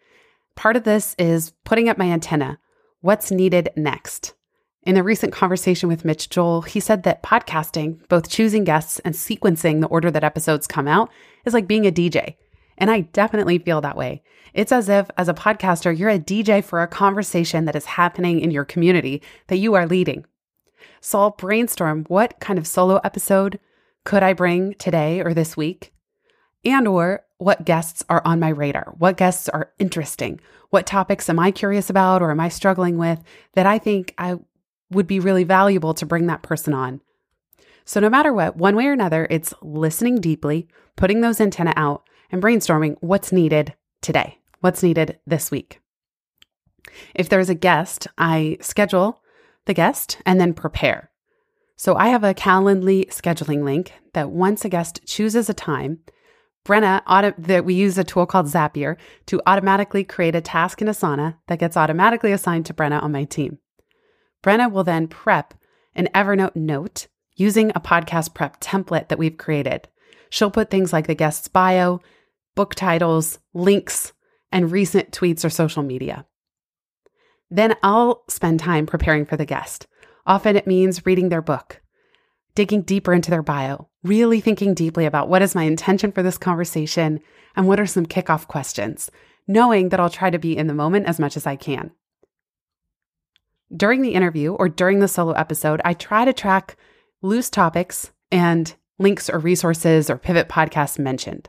Part 0.56 0.76
of 0.76 0.84
this 0.84 1.14
is 1.18 1.52
putting 1.64 1.88
up 1.88 1.98
my 1.98 2.06
antenna. 2.06 2.58
What's 3.00 3.30
needed 3.30 3.70
next? 3.76 4.34
In 4.82 4.98
a 4.98 5.02
recent 5.02 5.32
conversation 5.32 5.88
with 5.88 6.04
Mitch 6.04 6.28
Joel, 6.28 6.62
he 6.62 6.78
said 6.78 7.04
that 7.04 7.22
podcasting, 7.22 8.06
both 8.08 8.28
choosing 8.28 8.64
guests 8.64 8.98
and 9.00 9.14
sequencing 9.14 9.80
the 9.80 9.86
order 9.86 10.10
that 10.10 10.24
episodes 10.24 10.66
come 10.66 10.86
out, 10.86 11.10
is 11.46 11.54
like 11.54 11.66
being 11.66 11.86
a 11.86 11.90
DJ. 11.90 12.36
And 12.78 12.90
I 12.90 13.00
definitely 13.00 13.58
feel 13.58 13.80
that 13.80 13.96
way. 13.96 14.22
It's 14.52 14.72
as 14.72 14.88
if, 14.88 15.10
as 15.16 15.28
a 15.28 15.34
podcaster, 15.34 15.96
you're 15.96 16.08
a 16.08 16.18
DJ 16.18 16.62
for 16.62 16.82
a 16.82 16.88
conversation 16.88 17.64
that 17.64 17.76
is 17.76 17.84
happening 17.84 18.40
in 18.40 18.50
your 18.50 18.64
community 18.64 19.22
that 19.48 19.58
you 19.58 19.74
are 19.74 19.86
leading. 19.86 20.24
So 21.00 21.20
I'll 21.20 21.30
brainstorm 21.30 22.04
what 22.08 22.38
kind 22.40 22.58
of 22.58 22.66
solo 22.66 23.00
episode 23.04 23.58
could 24.04 24.22
I 24.22 24.32
bring 24.32 24.74
today 24.74 25.20
or 25.20 25.34
this 25.34 25.56
week? 25.56 25.92
And 26.64 26.88
or 26.88 27.24
what 27.38 27.64
guests 27.64 28.04
are 28.08 28.22
on 28.24 28.40
my 28.40 28.48
radar? 28.48 28.94
What 28.96 29.16
guests 29.16 29.48
are 29.48 29.72
interesting? 29.78 30.40
What 30.70 30.86
topics 30.86 31.28
am 31.28 31.38
I 31.38 31.50
curious 31.50 31.90
about 31.90 32.22
or 32.22 32.30
am 32.30 32.40
I 32.40 32.48
struggling 32.48 32.96
with 32.96 33.22
that 33.52 33.66
I 33.66 33.78
think 33.78 34.14
I 34.18 34.36
would 34.90 35.06
be 35.06 35.20
really 35.20 35.44
valuable 35.44 35.94
to 35.94 36.06
bring 36.06 36.26
that 36.26 36.42
person 36.42 36.72
on? 36.72 37.00
So 37.84 38.00
no 38.00 38.08
matter 38.08 38.32
what, 38.32 38.56
one 38.56 38.76
way 38.76 38.86
or 38.86 38.92
another, 38.92 39.26
it's 39.28 39.52
listening 39.60 40.20
deeply, 40.20 40.68
putting 40.96 41.20
those 41.20 41.40
antenna 41.40 41.74
out, 41.76 42.08
and 42.30 42.42
brainstorming 42.42 42.96
what's 43.00 43.32
needed 43.32 43.74
today, 44.00 44.38
what's 44.60 44.82
needed 44.82 45.18
this 45.26 45.50
week. 45.50 45.80
If 47.14 47.28
there's 47.28 47.48
a 47.48 47.54
guest, 47.54 48.06
I 48.18 48.58
schedule 48.60 49.22
the 49.66 49.74
guest 49.74 50.18
and 50.26 50.40
then 50.40 50.54
prepare. 50.54 51.10
So 51.76 51.96
I 51.96 52.08
have 52.08 52.24
a 52.24 52.34
Calendly 52.34 53.06
scheduling 53.08 53.64
link 53.64 53.92
that 54.12 54.30
once 54.30 54.64
a 54.64 54.68
guest 54.68 55.00
chooses 55.06 55.48
a 55.48 55.54
time, 55.54 56.00
Brenna, 56.64 57.02
auto, 57.06 57.34
that 57.36 57.64
we 57.64 57.74
use 57.74 57.98
a 57.98 58.04
tool 58.04 58.26
called 58.26 58.46
Zapier 58.46 58.96
to 59.26 59.42
automatically 59.46 60.02
create 60.02 60.34
a 60.34 60.40
task 60.40 60.80
in 60.80 60.88
Asana 60.88 61.36
that 61.48 61.58
gets 61.58 61.76
automatically 61.76 62.32
assigned 62.32 62.64
to 62.66 62.74
Brenna 62.74 63.02
on 63.02 63.12
my 63.12 63.24
team. 63.24 63.58
Brenna 64.42 64.70
will 64.70 64.84
then 64.84 65.08
prep 65.08 65.54
an 65.94 66.08
Evernote 66.14 66.56
note 66.56 67.08
using 67.36 67.70
a 67.70 67.80
podcast 67.80 68.34
prep 68.34 68.60
template 68.60 69.08
that 69.08 69.18
we've 69.18 69.36
created. 69.36 69.88
She'll 70.34 70.50
put 70.50 70.68
things 70.68 70.92
like 70.92 71.06
the 71.06 71.14
guest's 71.14 71.46
bio, 71.46 72.00
book 72.56 72.74
titles, 72.74 73.38
links, 73.52 74.12
and 74.50 74.72
recent 74.72 75.12
tweets 75.12 75.44
or 75.44 75.48
social 75.48 75.84
media. 75.84 76.26
Then 77.52 77.76
I'll 77.84 78.24
spend 78.28 78.58
time 78.58 78.84
preparing 78.84 79.26
for 79.26 79.36
the 79.36 79.44
guest. 79.44 79.86
Often 80.26 80.56
it 80.56 80.66
means 80.66 81.06
reading 81.06 81.28
their 81.28 81.40
book, 81.40 81.80
digging 82.56 82.82
deeper 82.82 83.12
into 83.12 83.30
their 83.30 83.44
bio, 83.44 83.86
really 84.02 84.40
thinking 84.40 84.74
deeply 84.74 85.06
about 85.06 85.28
what 85.28 85.40
is 85.40 85.54
my 85.54 85.62
intention 85.62 86.10
for 86.10 86.24
this 86.24 86.36
conversation 86.36 87.20
and 87.54 87.68
what 87.68 87.78
are 87.78 87.86
some 87.86 88.04
kickoff 88.04 88.48
questions, 88.48 89.12
knowing 89.46 89.90
that 89.90 90.00
I'll 90.00 90.10
try 90.10 90.30
to 90.30 90.38
be 90.40 90.56
in 90.56 90.66
the 90.66 90.74
moment 90.74 91.06
as 91.06 91.20
much 91.20 91.36
as 91.36 91.46
I 91.46 91.54
can. 91.54 91.92
During 93.72 94.02
the 94.02 94.14
interview 94.14 94.54
or 94.54 94.68
during 94.68 94.98
the 94.98 95.06
solo 95.06 95.30
episode, 95.34 95.80
I 95.84 95.94
try 95.94 96.24
to 96.24 96.32
track 96.32 96.76
loose 97.22 97.50
topics 97.50 98.10
and 98.32 98.74
links 98.98 99.28
or 99.28 99.38
resources 99.38 100.08
or 100.08 100.16
pivot 100.16 100.48
podcasts 100.48 100.98
mentioned. 100.98 101.48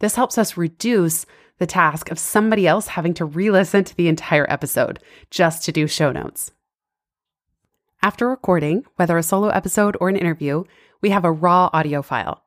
This 0.00 0.16
helps 0.16 0.38
us 0.38 0.56
reduce 0.56 1.26
the 1.58 1.66
task 1.66 2.10
of 2.10 2.18
somebody 2.18 2.66
else 2.66 2.88
having 2.88 3.14
to 3.14 3.24
re 3.24 3.50
listen 3.50 3.84
to 3.84 3.96
the 3.96 4.08
entire 4.08 4.46
episode 4.50 4.98
just 5.30 5.64
to 5.64 5.72
do 5.72 5.86
show 5.86 6.10
notes. 6.10 6.50
After 8.02 8.28
recording, 8.28 8.84
whether 8.96 9.16
a 9.16 9.22
solo 9.22 9.48
episode 9.48 9.96
or 10.00 10.08
an 10.08 10.16
interview, 10.16 10.64
we 11.00 11.10
have 11.10 11.24
a 11.24 11.32
raw 11.32 11.70
audio 11.72 12.02
file. 12.02 12.42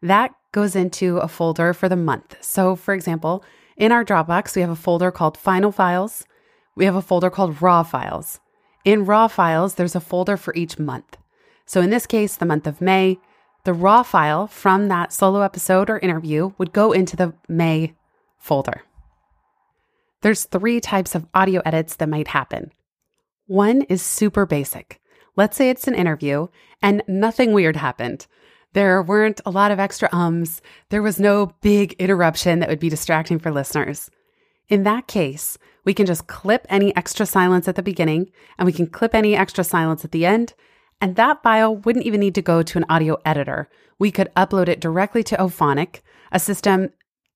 That 0.00 0.34
goes 0.52 0.74
into 0.74 1.18
a 1.18 1.28
folder 1.28 1.74
for 1.74 1.88
the 1.88 1.96
month. 1.96 2.36
So, 2.40 2.76
for 2.76 2.94
example, 2.94 3.44
in 3.76 3.92
our 3.92 4.04
Dropbox, 4.04 4.54
we 4.54 4.62
have 4.62 4.70
a 4.70 4.76
folder 4.76 5.10
called 5.10 5.36
Final 5.36 5.72
Files. 5.72 6.24
We 6.76 6.84
have 6.84 6.94
a 6.94 7.02
folder 7.02 7.30
called 7.30 7.60
Raw 7.60 7.82
Files. 7.82 8.40
In 8.84 9.04
Raw 9.04 9.28
Files, 9.28 9.74
there's 9.74 9.94
a 9.94 10.00
folder 10.00 10.36
for 10.36 10.54
each 10.54 10.78
month. 10.78 11.16
So, 11.66 11.80
in 11.80 11.90
this 11.90 12.06
case, 12.06 12.36
the 12.36 12.46
month 12.46 12.66
of 12.66 12.80
May, 12.80 13.18
the 13.64 13.72
raw 13.72 14.02
file 14.02 14.46
from 14.46 14.88
that 14.88 15.12
solo 15.12 15.42
episode 15.42 15.88
or 15.88 15.98
interview 15.98 16.52
would 16.58 16.72
go 16.72 16.92
into 16.92 17.16
the 17.16 17.34
May 17.48 17.94
folder. 18.38 18.82
There's 20.22 20.44
three 20.44 20.80
types 20.80 21.14
of 21.14 21.26
audio 21.34 21.60
edits 21.64 21.96
that 21.96 22.08
might 22.08 22.28
happen. 22.28 22.72
One 23.46 23.82
is 23.82 24.02
super 24.02 24.46
basic. 24.46 25.00
Let's 25.36 25.56
say 25.56 25.70
it's 25.70 25.88
an 25.88 25.94
interview 25.94 26.48
and 26.80 27.02
nothing 27.06 27.52
weird 27.52 27.76
happened. 27.76 28.26
There 28.72 29.02
weren't 29.02 29.40
a 29.44 29.50
lot 29.50 29.70
of 29.70 29.78
extra 29.78 30.08
ums. 30.12 30.62
There 30.88 31.02
was 31.02 31.20
no 31.20 31.54
big 31.60 31.92
interruption 31.94 32.60
that 32.60 32.68
would 32.68 32.80
be 32.80 32.88
distracting 32.88 33.38
for 33.38 33.50
listeners. 33.50 34.10
In 34.68 34.84
that 34.84 35.06
case, 35.06 35.58
we 35.84 35.92
can 35.92 36.06
just 36.06 36.26
clip 36.26 36.66
any 36.68 36.94
extra 36.96 37.26
silence 37.26 37.68
at 37.68 37.74
the 37.74 37.82
beginning 37.82 38.30
and 38.58 38.66
we 38.66 38.72
can 38.72 38.86
clip 38.86 39.14
any 39.14 39.36
extra 39.36 39.64
silence 39.64 40.04
at 40.04 40.12
the 40.12 40.24
end. 40.24 40.54
And 41.02 41.16
that 41.16 41.42
file 41.42 41.76
wouldn't 41.76 42.06
even 42.06 42.20
need 42.20 42.36
to 42.36 42.42
go 42.42 42.62
to 42.62 42.78
an 42.78 42.86
audio 42.88 43.18
editor. 43.24 43.68
We 43.98 44.12
could 44.12 44.32
upload 44.36 44.68
it 44.68 44.80
directly 44.80 45.24
to 45.24 45.36
Auphonic, 45.36 46.00
a 46.30 46.38
system 46.38 46.90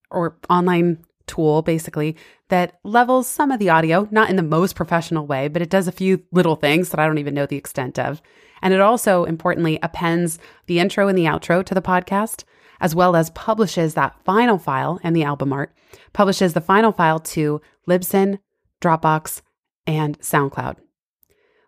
or 0.08 0.36
online 0.48 1.04
tool 1.26 1.62
basically 1.62 2.16
that 2.48 2.78
levels 2.84 3.26
some 3.26 3.50
of 3.50 3.58
the 3.58 3.68
audio, 3.68 4.06
not 4.12 4.30
in 4.30 4.36
the 4.36 4.42
most 4.44 4.76
professional 4.76 5.26
way, 5.26 5.48
but 5.48 5.62
it 5.62 5.68
does 5.68 5.88
a 5.88 5.92
few 5.92 6.22
little 6.30 6.54
things 6.54 6.90
that 6.90 7.00
I 7.00 7.06
don't 7.06 7.18
even 7.18 7.34
know 7.34 7.44
the 7.44 7.56
extent 7.56 7.98
of. 7.98 8.22
And 8.62 8.72
it 8.72 8.80
also 8.80 9.24
importantly 9.24 9.80
appends 9.82 10.38
the 10.66 10.78
intro 10.78 11.08
and 11.08 11.18
the 11.18 11.24
outro 11.24 11.64
to 11.64 11.74
the 11.74 11.82
podcast, 11.82 12.44
as 12.80 12.94
well 12.94 13.16
as 13.16 13.30
publishes 13.30 13.94
that 13.94 14.14
final 14.24 14.58
file 14.58 15.00
and 15.02 15.16
the 15.16 15.24
album 15.24 15.52
art, 15.52 15.74
publishes 16.12 16.54
the 16.54 16.60
final 16.60 16.92
file 16.92 17.18
to 17.18 17.60
Libsyn, 17.88 18.38
Dropbox, 18.80 19.42
and 19.88 20.16
SoundCloud. 20.20 20.76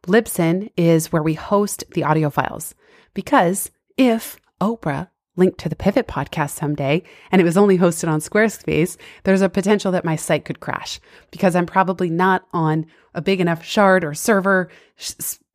Libsyn 0.09 0.71
is 0.77 1.13
where 1.13 1.23
we 1.23 1.35
host 1.35 1.85
the 1.93 2.03
audio 2.03 2.31
files 2.31 2.75
because 3.15 3.71
if 3.97 4.39
Oprah 4.61 5.09
linked 5.37 5.59
to 5.59 5.69
the 5.69 5.77
Pivot 5.77 6.09
podcast 6.09 6.51
someday 6.51 7.03
and 7.31 7.41
it 7.41 7.45
was 7.45 7.57
only 7.57 7.79
hosted 7.79 8.09
on 8.09 8.21
Squarespace, 8.21 8.97
there's 9.25 9.43
a 9.43 9.49
potential 9.49 9.93
that 9.93 10.05
my 10.05 10.17
site 10.17 10.45
could 10.45 10.61
crash 10.61 10.99
because 11.31 11.55
I'm 11.55 11.67
probably 11.67 12.11
not 12.11 12.47
on 12.53 12.87
a 13.15 13.23
big 13.23 13.41
enough 13.41 13.65
shard 13.65 14.03
or 14.03 14.15
server 14.15 14.69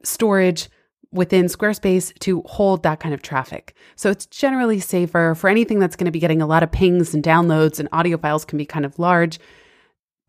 storage 0.03 0.69
within 1.11 1.45
Squarespace 1.45 2.17
to 2.19 2.41
hold 2.45 2.83
that 2.83 2.99
kind 2.99 3.13
of 3.13 3.21
traffic. 3.21 3.75
So 3.95 4.09
it's 4.09 4.25
generally 4.25 4.79
safer 4.79 5.35
for 5.35 5.49
anything 5.49 5.79
that's 5.79 5.95
going 5.95 6.05
to 6.05 6.11
be 6.11 6.19
getting 6.19 6.41
a 6.41 6.47
lot 6.47 6.63
of 6.63 6.71
pings 6.71 7.13
and 7.13 7.23
downloads 7.23 7.79
and 7.79 7.89
audio 7.91 8.17
files 8.17 8.45
can 8.45 8.57
be 8.57 8.65
kind 8.65 8.85
of 8.85 8.97
large. 8.99 9.39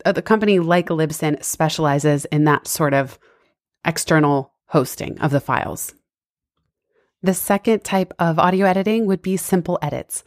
Uh, 0.04 0.12
the 0.12 0.22
company 0.22 0.58
like 0.58 0.88
Libsyn 0.88 1.42
specializes 1.42 2.24
in 2.26 2.44
that 2.44 2.66
sort 2.66 2.92
of 2.92 3.18
external 3.84 4.52
hosting 4.66 5.20
of 5.20 5.30
the 5.30 5.40
files. 5.40 5.94
The 7.22 7.34
second 7.34 7.84
type 7.84 8.12
of 8.18 8.38
audio 8.38 8.66
editing 8.66 9.06
would 9.06 9.22
be 9.22 9.36
simple 9.36 9.78
edits. 9.80 10.24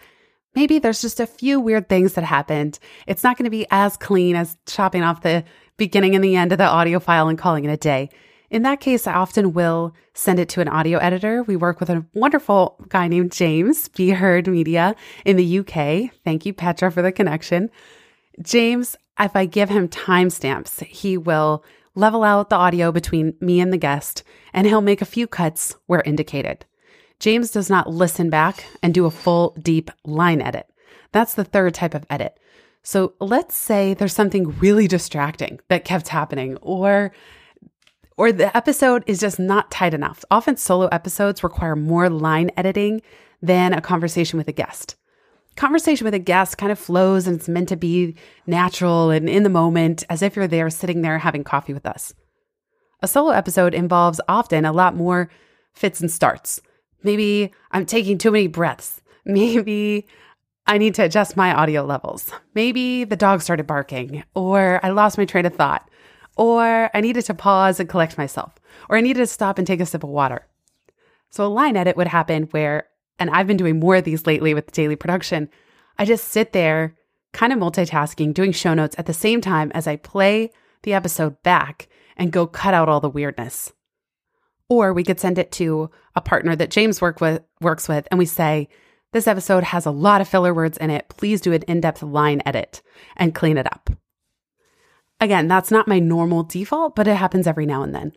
Maybe 0.55 0.79
there's 0.79 1.01
just 1.01 1.19
a 1.19 1.27
few 1.27 1.59
weird 1.59 1.87
things 1.87 2.13
that 2.13 2.23
happened. 2.23 2.79
It's 3.05 3.23
not 3.23 3.37
going 3.37 3.43
to 3.45 3.51
be 3.51 3.67
as 3.69 3.97
clean 3.97 4.35
as 4.35 4.57
chopping 4.65 5.03
off 5.03 5.21
the 5.21 5.43
beginning 5.77 6.15
and 6.15 6.23
the 6.23 6.35
end 6.35 6.51
of 6.51 6.57
the 6.57 6.65
audio 6.65 6.99
file 6.99 7.27
and 7.27 7.37
calling 7.37 7.65
it 7.65 7.71
a 7.71 7.77
day. 7.77 8.09
In 8.49 8.63
that 8.63 8.79
case, 8.79 9.05
I 9.05 9.13
often 9.13 9.53
will 9.53 9.93
send 10.13 10.39
it 10.39 10.49
to 10.49 10.61
an 10.61 10.67
audio 10.69 10.97
editor. 10.99 11.43
We 11.43 11.55
work 11.55 11.79
with 11.79 11.89
a 11.89 12.05
wonderful 12.13 12.77
guy 12.87 13.07
named 13.07 13.33
James, 13.33 13.89
Be 13.89 14.09
Heard 14.11 14.47
Media 14.47 14.95
in 15.25 15.35
the 15.35 15.59
UK. 15.59 16.11
Thank 16.23 16.45
you, 16.45 16.53
Petra, 16.53 16.91
for 16.91 17.01
the 17.01 17.11
connection. 17.11 17.69
James, 18.41 18.95
if 19.19 19.35
I 19.35 19.45
give 19.45 19.69
him 19.69 19.89
timestamps, 19.89 20.83
he 20.83 21.17
will 21.17 21.63
level 21.97 22.23
out 22.23 22.49
the 22.49 22.55
audio 22.55 22.91
between 22.91 23.33
me 23.41 23.59
and 23.59 23.73
the 23.73 23.77
guest, 23.77 24.23
and 24.53 24.67
he'll 24.67 24.81
make 24.81 25.01
a 25.01 25.05
few 25.05 25.27
cuts 25.27 25.75
where 25.87 26.01
indicated. 26.01 26.65
James 27.19 27.49
does 27.49 27.69
not 27.69 27.89
listen 27.89 28.29
back 28.29 28.65
and 28.83 28.93
do 28.93 29.05
a 29.05 29.11
full 29.11 29.57
deep 29.61 29.89
line 30.05 30.41
edit. 30.41 30.67
That's 31.11 31.33
the 31.33 31.43
third 31.43 31.73
type 31.73 31.95
of 31.95 32.05
edit. 32.09 32.39
So 32.83 33.13
let's 33.19 33.55
say 33.55 33.93
there's 33.93 34.13
something 34.13 34.57
really 34.59 34.87
distracting 34.87 35.59
that 35.67 35.83
kept 35.83 36.09
happening 36.09 36.57
or 36.61 37.11
or 38.17 38.31
the 38.31 38.55
episode 38.57 39.03
is 39.05 39.19
just 39.19 39.39
not 39.39 39.69
tight 39.69 39.93
enough. 39.93 40.25
Often 40.31 40.57
solo 40.57 40.87
episodes 40.87 41.43
require 41.43 41.75
more 41.75 42.09
line 42.09 42.49
editing 42.57 43.01
than 43.41 43.73
a 43.73 43.81
conversation 43.81 44.37
with 44.37 44.47
a 44.47 44.53
guest. 44.53 44.95
Conversation 45.57 46.05
with 46.05 46.13
a 46.13 46.19
guest 46.19 46.59
kind 46.59 46.71
of 46.71 46.77
flows 46.77 47.25
and 47.25 47.37
it's 47.37 47.49
meant 47.49 47.67
to 47.69 47.75
be 47.75 48.15
natural 48.45 49.09
and 49.09 49.27
in 49.27 49.41
the 49.41 49.49
moment 49.49 50.03
as 50.07 50.21
if 50.21 50.35
you're 50.35 50.47
there 50.47 50.69
sitting 50.69 51.01
there 51.01 51.17
having 51.17 51.43
coffee 51.43 51.73
with 51.73 51.87
us. 51.87 52.13
A 53.01 53.07
solo 53.07 53.31
episode 53.31 53.73
involves 53.73 54.21
often 54.29 54.65
a 54.65 54.71
lot 54.71 54.95
more 54.95 55.31
fits 55.73 55.99
and 55.99 56.11
starts. 56.11 56.61
Maybe 57.01 57.51
I'm 57.71 57.87
taking 57.87 58.19
too 58.19 58.31
many 58.31 58.45
breaths. 58.45 59.01
Maybe 59.25 60.07
I 60.67 60.77
need 60.77 60.93
to 60.95 61.03
adjust 61.03 61.35
my 61.35 61.53
audio 61.53 61.83
levels. 61.83 62.31
Maybe 62.53 63.03
the 63.03 63.15
dog 63.15 63.41
started 63.41 63.65
barking, 63.65 64.23
or 64.35 64.79
I 64.83 64.89
lost 64.89 65.17
my 65.17 65.25
train 65.25 65.45
of 65.47 65.55
thought, 65.55 65.89
or 66.35 66.91
I 66.93 67.01
needed 67.01 67.25
to 67.25 67.33
pause 67.33 67.79
and 67.79 67.89
collect 67.89 68.17
myself, 68.17 68.53
or 68.89 68.97
I 68.97 69.01
needed 69.01 69.21
to 69.21 69.27
stop 69.27 69.57
and 69.57 69.65
take 69.65 69.79
a 69.79 69.87
sip 69.87 70.03
of 70.03 70.09
water. 70.09 70.45
So 71.31 71.45
a 71.45 71.49
line 71.49 71.75
edit 71.75 71.97
would 71.97 72.07
happen 72.07 72.43
where, 72.51 72.87
and 73.19 73.29
I've 73.29 73.47
been 73.47 73.57
doing 73.57 73.79
more 73.79 73.95
of 73.95 74.03
these 74.03 74.27
lately 74.27 74.53
with 74.53 74.71
daily 74.71 74.95
production, 74.95 75.49
I 75.97 76.05
just 76.05 76.27
sit 76.27 76.53
there, 76.53 76.95
kind 77.33 77.51
of 77.51 77.59
multitasking, 77.59 78.33
doing 78.33 78.51
show 78.51 78.73
notes 78.73 78.95
at 78.97 79.05
the 79.05 79.13
same 79.13 79.41
time 79.41 79.71
as 79.73 79.87
I 79.87 79.95
play 79.95 80.51
the 80.83 80.93
episode 80.93 81.41
back 81.43 81.87
and 82.15 82.31
go 82.31 82.47
cut 82.47 82.73
out 82.73 82.89
all 82.89 82.99
the 82.99 83.09
weirdness. 83.09 83.73
Or 84.69 84.93
we 84.93 85.03
could 85.03 85.19
send 85.19 85.37
it 85.37 85.51
to 85.53 85.89
a 86.15 86.21
partner 86.21 86.55
that 86.55 86.71
James 86.71 87.01
work 87.01 87.21
with, 87.21 87.41
works 87.61 87.87
with, 87.87 88.07
and 88.11 88.17
we 88.17 88.25
say, 88.25 88.67
This 89.13 89.27
episode 89.27 89.63
has 89.63 89.85
a 89.85 89.91
lot 89.91 90.21
of 90.21 90.27
filler 90.27 90.53
words 90.53 90.77
in 90.77 90.89
it. 90.89 91.07
Please 91.09 91.41
do 91.41 91.53
an 91.53 91.63
in 91.63 91.81
depth 91.81 92.03
line 92.03 92.41
edit 92.45 92.81
and 93.15 93.33
clean 93.33 93.57
it 93.57 93.65
up. 93.65 93.89
Again, 95.19 95.47
that's 95.47 95.71
not 95.71 95.87
my 95.87 95.99
normal 95.99 96.43
default, 96.43 96.95
but 96.95 97.07
it 97.07 97.15
happens 97.15 97.47
every 97.47 97.65
now 97.65 97.81
and 97.81 97.95
then. 97.95 98.13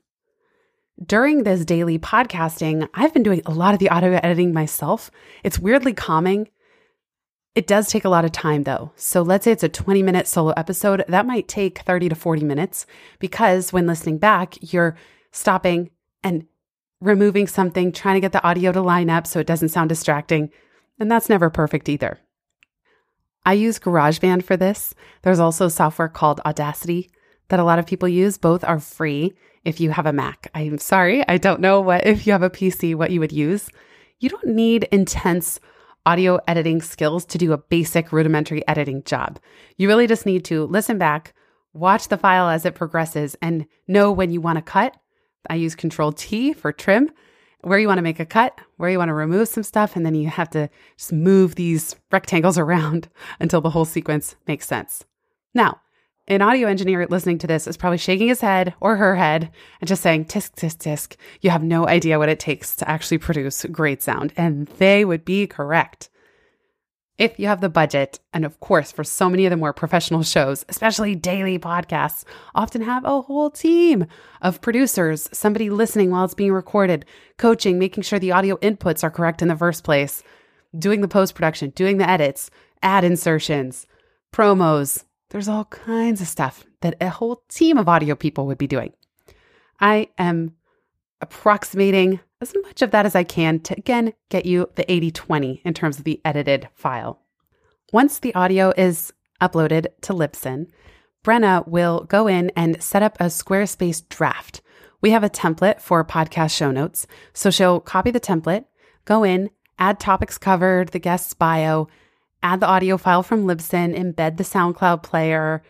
During 1.05 1.45
this 1.45 1.65
daily 1.65 1.99
podcasting, 1.99 2.87
I've 2.93 3.15
been 3.15 3.23
doing 3.23 3.41
a 3.47 3.53
lot 3.53 3.73
of 3.73 3.81
the 3.81 3.89
audio 3.89 4.21
editing 4.23 4.53
myself. 4.53 5.11
It's 5.43 5.59
weirdly 5.59 5.95
calming. 5.95 6.49
It 7.55 7.67
does 7.67 7.89
take 7.89 8.05
a 8.05 8.11
lot 8.11 8.27
of 8.27 8.33
time 8.33 8.65
though. 8.65 8.93
So 8.97 9.23
let's 9.23 9.45
say 9.45 9.53
it's 9.53 9.63
a 9.63 9.69
20 9.71 10.03
minute 10.03 10.27
solo 10.27 10.53
episode. 10.59 11.03
That 11.09 11.25
might 11.25 11.49
take 11.49 11.79
30 11.79 12.11
to 12.11 12.15
40 12.15 12.45
minutes 12.45 12.85
because 13.19 13.73
when 13.73 13.87
listening 13.87 14.19
back, 14.19 14.59
you're 14.73 14.95
stopping, 15.33 15.89
and 16.23 16.45
removing 17.01 17.47
something, 17.47 17.93
trying 17.93 18.17
to 18.17 18.21
get 18.21 18.33
the 18.33 18.47
audio 18.47 18.71
to 18.71 18.83
line 18.83 19.09
up 19.09 19.27
so 19.27 19.41
it 19.41 19.47
doesn't 19.47 19.71
sound 19.71 19.89
distracting. 19.89 20.51
And 20.99 21.11
that's 21.11 21.31
never 21.31 21.49
perfect 21.49 21.89
either. 21.89 22.19
I 23.47 23.55
use 23.55 23.79
GarageBand 23.79 24.43
for 24.43 24.59
this. 24.59 24.95
There's 25.23 25.41
also 25.41 25.69
software 25.69 26.09
called 26.09 26.43
Audacity 26.45 27.11
that 27.49 27.59
a 27.59 27.65
lot 27.65 27.79
of 27.79 27.87
people 27.87 28.07
use. 28.07 28.37
Both 28.37 28.65
are 28.65 28.79
free 28.79 29.33
if 29.65 29.81
you 29.81 29.91
have 29.91 30.07
a 30.07 30.13
Mac. 30.13 30.51
I'm 30.55 30.79
sorry, 30.79 31.27
I 31.29 31.39
don't 31.39 31.61
know 31.61 31.81
what 31.81 32.07
if 32.07 32.27
you 32.27 32.33
have 32.33 32.43
a 32.43 32.51
PC 32.51 32.95
what 32.95 33.11
you 33.11 33.21
would 33.21 33.33
use. 33.33 33.69
You 34.19 34.29
don't 34.29 34.49
need 34.49 34.85
intense 34.93 35.61
audio 36.07 36.41
editing 36.49 36.81
skills 36.81 37.25
to 37.27 37.39
do 37.39 37.53
a 37.53 37.59
basic 37.59 38.13
rudimentary 38.13 38.67
editing 38.67 39.03
job. 39.05 39.39
You 39.77 39.89
really 39.89 40.07
just 40.07 40.27
need 40.27 40.45
to 40.47 40.65
listen 40.65 40.99
back, 40.99 41.35
watch 41.73 42.09
the 42.09 42.17
file 42.17 42.49
as 42.49 42.65
it 42.65 42.75
progresses 42.75 43.37
and 43.43 43.67
know 43.87 44.11
when 44.11 44.31
you 44.31 44.41
want 44.41 44.57
to 44.57 44.63
cut 44.63 44.97
I 45.49 45.55
use 45.55 45.75
Control 45.75 46.13
T 46.13 46.53
for 46.53 46.73
trim, 46.73 47.11
where 47.63 47.79
you 47.79 47.87
want 47.87 47.99
to 47.99 48.03
make 48.03 48.21
a 48.21 48.27
cut, 48.27 48.59
where 48.77 48.91
you 48.91 48.99
want 48.99 49.09
to 49.09 49.15
remove 49.15 49.49
some 49.49 49.63
stuff, 49.63 49.97
and 49.97 50.05
then 50.05 50.15
you 50.15 50.29
have 50.29 50.51
to 50.51 50.69
just 50.97 51.13
move 51.13 51.55
these 51.55 51.97
rectangles 52.11 52.59
around 52.59 53.09
until 53.39 53.61
the 53.61 53.71
whole 53.71 53.85
sequence 53.85 54.37
makes 54.47 54.67
sense. 54.67 55.05
Now, 55.55 55.81
an 56.31 56.43
audio 56.43 56.69
engineer 56.69 57.05
listening 57.11 57.39
to 57.39 57.49
this 57.49 57.67
is 57.67 57.77
probably 57.77 57.99
shaking 57.99 58.29
his 58.29 58.41
head 58.41 58.73
or 58.81 58.97
her 58.97 59.17
head 59.17 59.51
and 59.81 59.89
just 59.89 60.01
saying, 60.01 60.27
tisk, 60.27 60.55
tisk, 60.55 60.79
tisk. 60.79 61.17
You 61.41 61.51
have 61.51 61.65
no 61.65 61.89
idea 61.89 62.21
what 62.21 62.29
it 62.29 62.39
takes 62.39 62.77
to 62.77 62.89
actually 62.89 63.19
produce 63.19 63.65
great 63.65 64.01
sound. 64.01 64.33
And 64.37 64.69
they 64.79 65.05
would 65.05 65.25
be 65.25 65.49
correct. 65.49 66.09
If 67.19 67.39
you 67.39 67.49
have 67.49 67.61
the 67.61 67.69
budget, 67.69 68.21
and 68.33 68.45
of 68.45 68.61
course, 68.61 68.93
for 68.93 69.03
so 69.03 69.29
many 69.29 69.45
of 69.45 69.51
the 69.51 69.57
more 69.57 69.73
professional 69.73 70.23
shows, 70.23 70.65
especially 70.69 71.17
daily 71.17 71.59
podcasts, 71.59 72.25
often 72.55 72.81
have 72.81 73.05
a 73.05 73.23
whole 73.23 73.51
team 73.51 74.07
of 74.41 74.61
producers, 74.61 75.29
somebody 75.33 75.69
listening 75.69 76.11
while 76.11 76.25
it's 76.25 76.35
being 76.35 76.53
recorded, 76.53 77.05
coaching, 77.39 77.79
making 77.79 78.05
sure 78.05 78.21
the 78.21 78.33
audio 78.33 78.57
inputs 78.59 79.03
are 79.03 79.11
correct 79.11 79.43
in 79.43 79.49
the 79.49 79.57
first 79.57 79.83
place, 79.83 80.23
doing 80.79 81.01
the 81.01 81.09
post 81.09 81.35
production, 81.35 81.71
doing 81.71 81.99
the 81.99 82.09
edits, 82.09 82.51
ad 82.83 83.05
insertions, 83.05 83.87
promos. 84.33 85.05
There's 85.31 85.49
all 85.49 85.65
kinds 85.67 86.21
of 86.21 86.29
stuff 86.29 86.65
that 86.81 86.97
a 87.01 87.09
whole 87.09 87.43
team 87.49 87.79
of 87.79 87.89
audio 87.89 88.15
people 88.15 88.47
would 88.47 88.59
be 88.59 88.67
doing. 88.67 88.93
I 89.81 90.09
am 90.19 90.57
approximating 91.21 92.21
as 92.41 92.55
much 92.63 92.83
of 92.83 92.91
that 92.91 93.07
as 93.07 93.15
I 93.15 93.25
can 93.25 93.61
to 93.61 93.75
again 93.77 94.13
get 94.29 94.47
you 94.47 94.69
the 94.75 94.91
80 94.91 95.11
20 95.13 95.63
in 95.65 95.75
terms 95.75 95.99
of 95.99 96.05
the 96.05 96.21
edited 96.25 96.69
file. 96.75 97.21
Once 97.93 98.19
the 98.19 98.35
audio 98.35 98.73
is 98.77 99.13
uploaded 99.41 99.87
to 100.03 100.13
Libsyn, 100.13 100.67
Brenna 101.25 101.67
will 101.67 102.05
go 102.05 102.27
in 102.27 102.51
and 102.57 102.83
set 102.83 103.03
up 103.03 103.17
a 103.21 103.25
Squarespace 103.25 104.09
draft. 104.09 104.63
We 105.01 105.11
have 105.11 105.25
a 105.25 105.31
template 105.31 105.81
for 105.81 106.05
podcast 106.05 106.57
show 106.57 106.71
notes. 106.71 107.07
So 107.33 107.51
she'll 107.51 107.81
copy 107.81 108.11
the 108.11 108.21
template, 108.21 108.65
go 109.05 109.23
in, 109.23 109.51
add 109.79 110.01
topics 110.01 110.39
covered, 110.39 110.91
the 110.91 110.99
guest's 110.99 111.35
bio, 111.35 111.89
add 112.43 112.61
the 112.61 112.67
audio 112.67 112.97
file 112.97 113.23
from 113.23 113.47
Libsyn, 113.47 113.97
embed 113.97 114.37
the 114.37 114.45
SoundCloud 114.45 115.03
player, 115.03 115.63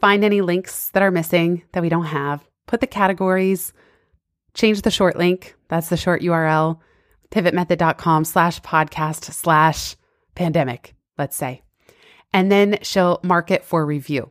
find 0.00 0.24
any 0.24 0.40
links 0.40 0.90
that 0.90 1.02
are 1.02 1.10
missing 1.10 1.62
that 1.72 1.82
we 1.82 1.88
don't 1.88 2.04
have, 2.04 2.44
put 2.66 2.80
the 2.80 2.86
categories, 2.86 3.72
change 4.54 4.82
the 4.82 4.90
short 4.90 5.16
link. 5.16 5.54
That's 5.68 5.88
the 5.88 5.96
short 5.96 6.22
URL, 6.22 6.78
pivotmethod.com 7.30 8.24
slash 8.24 8.60
podcast 8.60 9.24
slash 9.32 9.96
pandemic, 10.34 10.94
let's 11.16 11.36
say. 11.36 11.62
And 12.32 12.52
then 12.52 12.78
she'll 12.82 13.20
mark 13.22 13.50
it 13.50 13.64
for 13.64 13.84
review 13.86 14.30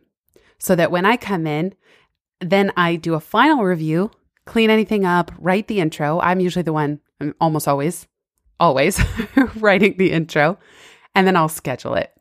so 0.60 0.76
that 0.76 0.92
when 0.92 1.06
I 1.06 1.18
come 1.18 1.48
in, 1.48 1.74
then 2.40 2.72
I 2.78 2.96
do 2.96 3.16
a 3.16 3.20
final 3.20 3.64
review, 3.64 4.12
clean 4.46 4.70
anything 4.70 5.06
up, 5.06 5.32
write 5.40 5.68
the 5.68 5.80
intro. 5.80 6.20
I'm 6.20 6.40
usually 6.40 6.64
the 6.64 6.74
one, 6.74 7.00
I'm 7.20 7.34
almost 7.42 7.68
always, 7.68 8.08
always 8.60 9.02
writing 9.56 9.96
the 9.98 10.12
intro, 10.12 10.58
and 11.18 11.26
then 11.26 11.36
I'll 11.36 11.50
schedule 11.50 11.96
it. 11.96 12.14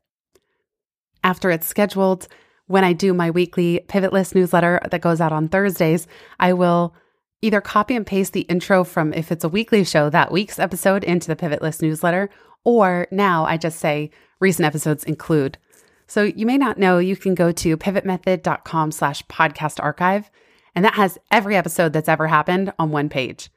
After 1.23 1.50
it's 1.50 1.67
scheduled, 1.67 2.29
when 2.67 2.83
I 2.83 2.95
do 2.95 3.12
my 3.12 3.31
weekly 3.31 3.81
pivot 3.88 4.11
list 4.11 4.35
newsletter 4.35 4.81
that 4.91 5.03
goes 5.03 5.21
out 5.21 5.33
on 5.33 5.49
Thursdays, 5.49 6.07
I 6.41 6.55
will 6.55 6.95
either 7.43 7.61
copy 7.61 7.95
and 7.95 8.07
paste 8.07 8.33
the 8.33 8.41
intro 8.43 8.85
from 8.85 9.12
if 9.12 9.31
it's 9.31 9.45
a 9.45 9.50
weekly 9.50 9.85
show, 9.85 10.09
that 10.09 10.33
week's 10.33 10.59
episode 10.59 11.05
into 11.05 11.29
the 11.29 11.37
Pivot 11.37 11.61
List 11.61 11.83
newsletter, 11.83 12.31
or 12.65 13.07
now 13.11 13.45
I 13.45 13.59
just 13.59 13.79
say 13.79 14.11
recent 14.41 14.65
episodes 14.65 15.05
include. 15.05 15.59
So 16.07 16.23
you 16.23 16.47
may 16.47 16.57
not 16.57 16.79
know, 16.79 16.97
you 16.97 17.17
can 17.17 17.35
go 17.35 17.53
to 17.53 17.76
pivotmethod.com 17.76 18.93
slash 18.93 19.23
podcast 19.26 19.79
archive, 19.79 20.31
and 20.75 20.87
that 20.87 20.95
has 20.95 21.19
every 21.31 21.55
episode 21.55 21.93
that's 21.93 22.09
ever 22.09 22.29
happened 22.29 22.73
on 22.79 22.93
one 22.93 23.11
page. 23.11 23.50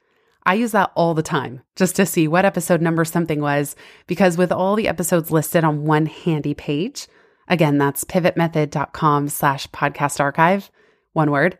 I 0.46 0.54
use 0.54 0.72
that 0.72 0.92
all 0.94 1.14
the 1.14 1.22
time 1.22 1.62
just 1.76 1.96
to 1.96 2.06
see 2.06 2.26
what 2.26 2.44
episode 2.44 2.80
number 2.80 3.04
something 3.04 3.40
was, 3.40 3.76
because 4.06 4.38
with 4.38 4.52
all 4.52 4.74
the 4.76 4.88
episodes 4.88 5.30
listed 5.30 5.64
on 5.64 5.84
one 5.84 6.06
handy 6.06 6.54
page, 6.54 7.08
again, 7.48 7.78
that's 7.78 8.04
pivotmethod.com 8.04 9.28
slash 9.28 9.66
podcast 9.68 10.20
archive, 10.20 10.70
one 11.12 11.30
word 11.30 11.58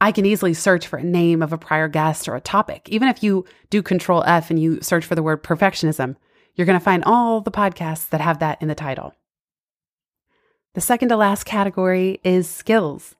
I 0.00 0.12
can 0.12 0.26
easily 0.26 0.52
search 0.52 0.86
for 0.86 0.98
a 0.98 1.04
name 1.04 1.42
of 1.42 1.52
a 1.52 1.58
prior 1.58 1.88
guest 1.88 2.28
or 2.28 2.36
a 2.36 2.40
topic. 2.40 2.88
Even 2.90 3.08
if 3.08 3.22
you 3.22 3.46
do 3.70 3.82
control 3.82 4.22
F 4.26 4.50
and 4.50 4.60
you 4.60 4.80
search 4.82 5.04
for 5.04 5.14
the 5.14 5.22
word 5.22 5.42
perfectionism, 5.42 6.16
you're 6.54 6.66
going 6.66 6.78
to 6.78 6.84
find 6.84 7.02
all 7.04 7.40
the 7.40 7.50
podcasts 7.50 8.08
that 8.10 8.20
have 8.20 8.38
that 8.40 8.60
in 8.60 8.68
the 8.68 8.74
title. 8.74 9.14
The 10.74 10.80
second 10.82 11.08
to 11.08 11.16
last 11.16 11.44
category 11.44 12.20
is 12.22 12.48
skills. 12.48 13.14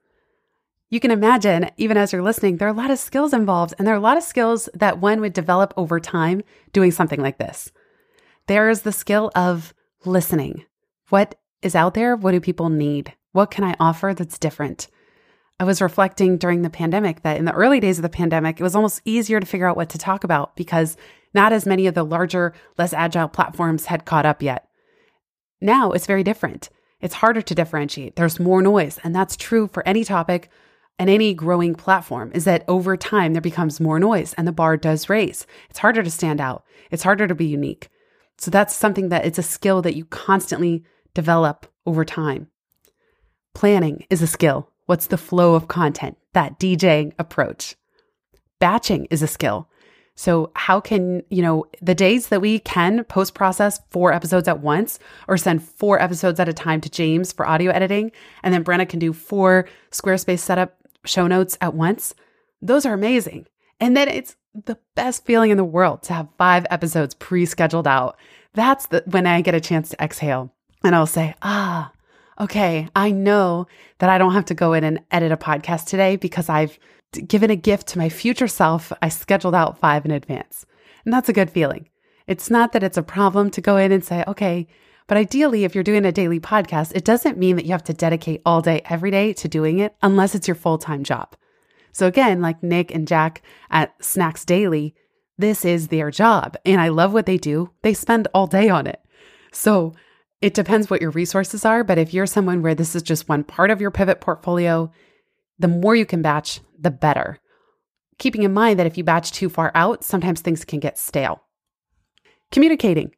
You 0.89 1.01
can 1.01 1.11
imagine, 1.11 1.71
even 1.77 1.97
as 1.97 2.13
you're 2.13 2.23
listening, 2.23 2.57
there 2.57 2.69
are 2.69 2.71
a 2.71 2.75
lot 2.75 2.93
of 2.93 2.99
skills 2.99 3.33
involved, 3.33 3.75
and 3.77 3.87
there 3.87 3.95
are 3.95 3.99
a 3.99 4.01
lot 4.01 4.17
of 4.17 4.23
skills 4.23 4.69
that 4.73 5.01
one 5.01 5.21
would 5.21 5.33
develop 5.33 5.75
over 5.77 5.99
time 5.99 6.43
doing 6.73 6.93
something 6.93 7.21
like 7.21 7.39
this. 7.39 7.73
There 8.47 8.71
is 8.71 8.83
the 8.83 8.93
skill 8.93 9.33
of 9.35 9.75
listening. 10.05 10.65
What 11.09 11.35
is 11.63 11.75
out 11.75 11.95
there? 11.95 12.15
What 12.15 12.33
do 12.33 12.41
people 12.41 12.69
need? 12.69 13.13
What 13.33 13.51
can 13.51 13.65
I 13.65 13.75
offer 13.81 14.15
that's 14.15 14.39
different? 14.39 14.87
I 15.59 15.65
was 15.65 15.83
reflecting 15.83 16.37
during 16.37 16.63
the 16.63 16.71
pandemic 16.71 17.23
that 17.23 17.39
in 17.39 17.47
the 17.47 17.53
early 17.53 17.81
days 17.81 17.99
of 17.99 18.03
the 18.03 18.09
pandemic, 18.09 18.61
it 18.61 18.63
was 18.63 18.77
almost 18.77 19.01
easier 19.05 19.41
to 19.41 19.47
figure 19.47 19.67
out 19.67 19.77
what 19.77 19.89
to 19.91 19.99
talk 19.99 20.23
about 20.23 20.55
because 20.55 20.97
not 21.35 21.53
as 21.53 21.67
many 21.67 21.87
of 21.87 21.95
the 21.95 22.05
larger, 22.05 22.53
less 22.79 22.93
agile 22.93 23.29
platforms 23.29 23.87
had 23.87 24.05
caught 24.05 24.27
up 24.27 24.43
yet. 24.43 24.69
Now 25.61 25.93
it's 25.93 26.07
very 26.07 26.23
different. 26.23 26.69
It's 27.01 27.15
harder 27.15 27.43
to 27.43 27.55
differentiate. 27.55 28.17
There's 28.17 28.39
more 28.39 28.63
noise. 28.63 28.99
And 29.03 29.15
that's 29.15 29.37
true 29.37 29.67
for 29.67 29.87
any 29.89 30.05
topic 30.05 30.51
and 30.99 31.11
any 31.11 31.35
growing 31.35 31.75
platform 31.75 32.31
is 32.35 32.45
that 32.45 32.65
over 32.69 32.97
time 32.97 33.33
there 33.33 33.43
becomes 33.43 33.81
more 33.81 34.01
noise 34.01 34.33
and 34.35 34.49
the 34.49 34.53
bar 34.53 34.77
does 34.77 35.09
raise. 35.09 35.47
It's 35.69 35.79
harder 35.79 36.03
to 36.03 36.11
stand 36.11 36.41
out. 36.41 36.65
It's 36.91 37.03
harder 37.03 37.27
to 37.27 37.35
be 37.35 37.47
unique. 37.47 37.89
So 38.39 38.51
that's 38.51 38.75
something 38.75 39.09
that 39.11 39.27
it's 39.27 39.39
a 39.39 39.43
skill 39.43 39.83
that 39.83 39.97
you 39.97 40.05
constantly 40.07 40.85
develop 41.15 41.67
over 41.87 42.05
time. 42.05 42.49
Planning 43.55 44.07
is 44.11 44.23
a 44.23 44.27
skill. 44.27 44.71
What's 44.87 45.07
the 45.07 45.19
flow 45.19 45.55
of 45.55 45.69
content? 45.69 46.17
That 46.33 46.59
DJing 46.59 47.13
approach. 47.19 47.77
Batching 48.59 49.07
is 49.11 49.23
a 49.23 49.27
skill. 49.27 49.69
So, 50.19 50.51
how 50.55 50.81
can, 50.81 51.23
you 51.29 51.43
know, 51.43 51.67
the 51.83 51.95
days 51.95 52.29
that 52.29 52.41
we 52.41 52.59
can 52.61 53.05
post 53.05 53.35
process 53.35 53.81
four 53.91 54.15
episodes 54.15 54.49
at 54.49 54.61
once 54.61 54.99
or 55.29 55.37
send 55.37 55.63
four 55.63 56.01
episodes 56.01 56.41
at 56.41 56.49
a 56.49 56.55
time 56.55 56.81
to 56.81 56.91
James 56.91 57.33
for 57.33 57.47
audio 57.47 57.71
editing, 57.71 58.13
and 58.43 58.55
then 58.55 58.65
Brenna 58.65 58.89
can 58.89 58.99
do 58.99 59.13
four 59.13 59.69
Squarespace 59.91 60.39
setup 60.39 60.75
show 61.07 61.27
notes 61.27 61.57
at 61.61 61.75
once, 61.75 62.15
those 62.61 62.87
are 62.87 62.95
amazing. 62.95 63.47
And 63.81 63.97
then 63.97 64.09
it's 64.09 64.37
the 64.65 64.79
best 64.95 65.25
feeling 65.25 65.51
in 65.51 65.57
the 65.57 65.65
world 65.65 66.03
to 66.05 66.15
have 66.15 66.29
five 66.39 66.67
episodes 66.71 67.15
pre 67.15 67.45
scheduled 67.45 67.87
out. 67.87 68.17
That's 68.55 68.87
the, 68.87 69.03
when 69.07 69.27
I 69.27 69.41
get 69.43 69.55
a 69.55 69.61
chance 69.61 69.91
to 69.91 70.03
exhale 70.03 70.53
and 70.83 70.95
I'll 70.95 71.07
say, 71.07 71.35
ah, 71.43 71.93
okay, 72.41 72.89
I 72.97 73.11
know 73.11 73.67
that 73.99 74.11
I 74.11 74.19
don't 74.19 74.33
have 74.33 74.47
to 74.47 74.55
go 74.55 74.73
in 74.73 74.85
and 74.85 75.01
edit 75.11 75.33
a 75.33 75.37
podcast 75.37 75.87
today 75.87 76.17
because 76.17 76.49
I've 76.49 76.79
given 77.27 77.51
a 77.51 77.57
gift 77.57 77.89
to 77.89 77.99
my 77.99 78.09
future 78.09 78.49
self. 78.49 78.93
I 79.03 79.09
scheduled 79.09 79.55
out 79.55 79.79
five 79.79 80.05
in 80.05 80.11
advance. 80.11 80.65
And 81.05 81.13
that's 81.13 81.29
a 81.29 81.35
good 81.35 81.51
feeling. 81.51 81.89
It's 82.27 82.51
not 82.51 82.73
that 82.73 82.83
it's 82.83 82.97
a 82.97 83.03
problem 83.03 83.51
to 83.53 83.61
go 83.61 83.77
in 83.77 83.93
and 83.93 84.05
say, 84.05 84.25
okay, 84.27 84.67
but 85.07 85.17
ideally, 85.17 85.65
if 85.65 85.75
you're 85.75 85.85
doing 85.85 86.05
a 86.05 86.13
daily 86.13 86.41
podcast, 86.41 86.93
it 86.95 87.05
doesn't 87.05 87.39
mean 87.39 87.57
that 87.57 87.65
you 87.65 87.73
have 87.73 87.85
to 87.85 87.93
dedicate 87.93 88.43
all 88.45 88.61
day, 88.61 88.83
every 88.87 89.11
day 89.11 89.33
to 89.35 89.49
doing 89.49 89.79
it 89.79 89.95
unless 90.03 90.35
it's 90.35 90.49
your 90.49 90.55
full 90.57 90.79
time 90.79 91.05
job. 91.05 91.37
So, 91.93 92.07
again, 92.07 92.41
like 92.41 92.63
Nick 92.63 92.95
and 92.95 93.07
Jack 93.07 93.43
at 93.71 93.95
Snacks 94.05 94.45
Daily, 94.45 94.95
this 95.39 95.65
is 95.65 95.89
their 95.89 96.11
job. 96.11 96.57
And 96.65 96.81
I 96.81 96.89
love 96.89 97.13
what 97.13 97.27
they 97.27 97.39
do. 97.39 97.71
They 97.83 97.95
spend 97.95 98.29
all 98.35 98.47
day 98.47 98.69
on 98.69 98.87
it. 98.87 99.01
So, 99.53 99.95
it 100.43 100.55
depends 100.55 100.91
what 100.91 101.01
your 101.01 101.11
resources 101.13 101.65
are, 101.65 101.83
but 101.83 101.99
if 101.99 102.13
you're 102.13 102.27
someone 102.27 102.61
where 102.61 102.75
this 102.75 102.95
is 102.95 103.03
just 103.03 103.29
one 103.29 103.45
part 103.45 103.71
of 103.71 103.81
your 103.81 103.91
pivot 103.91 104.21
portfolio, 104.21 104.91
the 105.59 105.69
more 105.69 105.97
you 105.97 106.05
can 106.05 106.21
batch, 106.21 106.61
the 106.79 106.91
better. 106.91 107.39
Keeping 108.19 108.43
in 108.43 108.53
mind 108.53 108.79
that 108.79 108.87
if 108.87 108.99
you 108.99 109.05
batch 109.05 109.33
too 109.33 109.49
far 109.49 109.73
out, 109.75 110.05
sometimes 110.05 110.41
things 110.41 110.65
can 110.65 110.81
get 110.81 110.99
stale. 110.99 111.43
Communicating. 112.51 113.13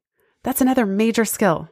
That's 0.44 0.60
another 0.60 0.86
major 0.86 1.24
skill. 1.24 1.68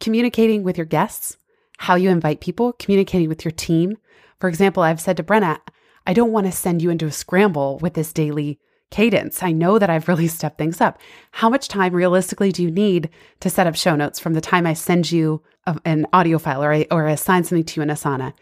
Communicating 0.00 0.62
with 0.62 0.76
your 0.76 0.86
guests, 0.86 1.36
how 1.78 1.94
you 1.94 2.10
invite 2.10 2.40
people, 2.40 2.72
communicating 2.74 3.28
with 3.28 3.44
your 3.44 3.52
team. 3.52 3.96
For 4.40 4.48
example, 4.48 4.82
I've 4.82 5.00
said 5.00 5.16
to 5.16 5.22
Brenna, 5.22 5.58
I 6.06 6.12
don't 6.12 6.32
want 6.32 6.46
to 6.46 6.52
send 6.52 6.82
you 6.82 6.90
into 6.90 7.06
a 7.06 7.12
scramble 7.12 7.78
with 7.78 7.94
this 7.94 8.12
daily 8.12 8.60
cadence. 8.90 9.42
I 9.42 9.52
know 9.52 9.78
that 9.78 9.90
I've 9.90 10.08
really 10.08 10.28
stepped 10.28 10.58
things 10.58 10.80
up. 10.80 10.98
How 11.32 11.48
much 11.48 11.68
time 11.68 11.94
realistically 11.94 12.52
do 12.52 12.62
you 12.62 12.70
need 12.70 13.10
to 13.40 13.50
set 13.50 13.66
up 13.66 13.74
show 13.74 13.96
notes 13.96 14.18
from 14.18 14.34
the 14.34 14.40
time 14.40 14.66
I 14.66 14.74
send 14.74 15.10
you 15.10 15.42
a, 15.66 15.78
an 15.84 16.06
audio 16.12 16.38
file 16.38 16.62
or, 16.62 16.72
I, 16.72 16.86
or 16.90 17.06
assign 17.06 17.44
something 17.44 17.64
to 17.64 17.80
you 17.80 17.82
in 17.82 17.88
Asana? 17.88 18.32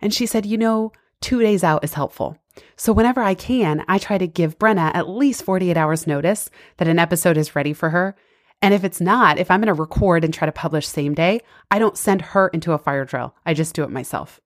And 0.00 0.12
she 0.12 0.26
said, 0.26 0.46
you 0.46 0.58
know, 0.58 0.92
two 1.20 1.40
days 1.40 1.62
out 1.62 1.84
is 1.84 1.94
helpful. 1.94 2.36
So 2.76 2.92
whenever 2.92 3.22
I 3.22 3.34
can, 3.34 3.84
I 3.88 3.98
try 3.98 4.18
to 4.18 4.26
give 4.26 4.58
Brenna 4.58 4.90
at 4.94 5.08
least 5.08 5.44
48 5.44 5.76
hours 5.76 6.06
notice 6.06 6.50
that 6.76 6.88
an 6.88 6.98
episode 6.98 7.36
is 7.36 7.56
ready 7.56 7.72
for 7.72 7.90
her. 7.90 8.14
And 8.62 8.72
if 8.72 8.84
it's 8.84 9.00
not, 9.00 9.38
if 9.38 9.50
I'm 9.50 9.60
going 9.60 9.74
to 9.74 9.80
record 9.80 10.24
and 10.24 10.32
try 10.32 10.46
to 10.46 10.52
publish 10.52 10.86
same 10.86 11.14
day, 11.14 11.40
I 11.70 11.80
don't 11.80 11.98
send 11.98 12.22
her 12.22 12.48
into 12.48 12.72
a 12.72 12.78
fire 12.78 13.04
drill. 13.04 13.34
I 13.44 13.54
just 13.54 13.74
do 13.74 13.82
it 13.82 13.90
myself. 13.90 14.40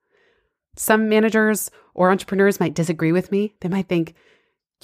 Some 0.74 1.08
managers 1.08 1.70
or 1.94 2.10
entrepreneurs 2.10 2.58
might 2.58 2.74
disagree 2.74 3.12
with 3.12 3.30
me. 3.30 3.54
They 3.60 3.68
might 3.68 3.88
think, 3.88 4.14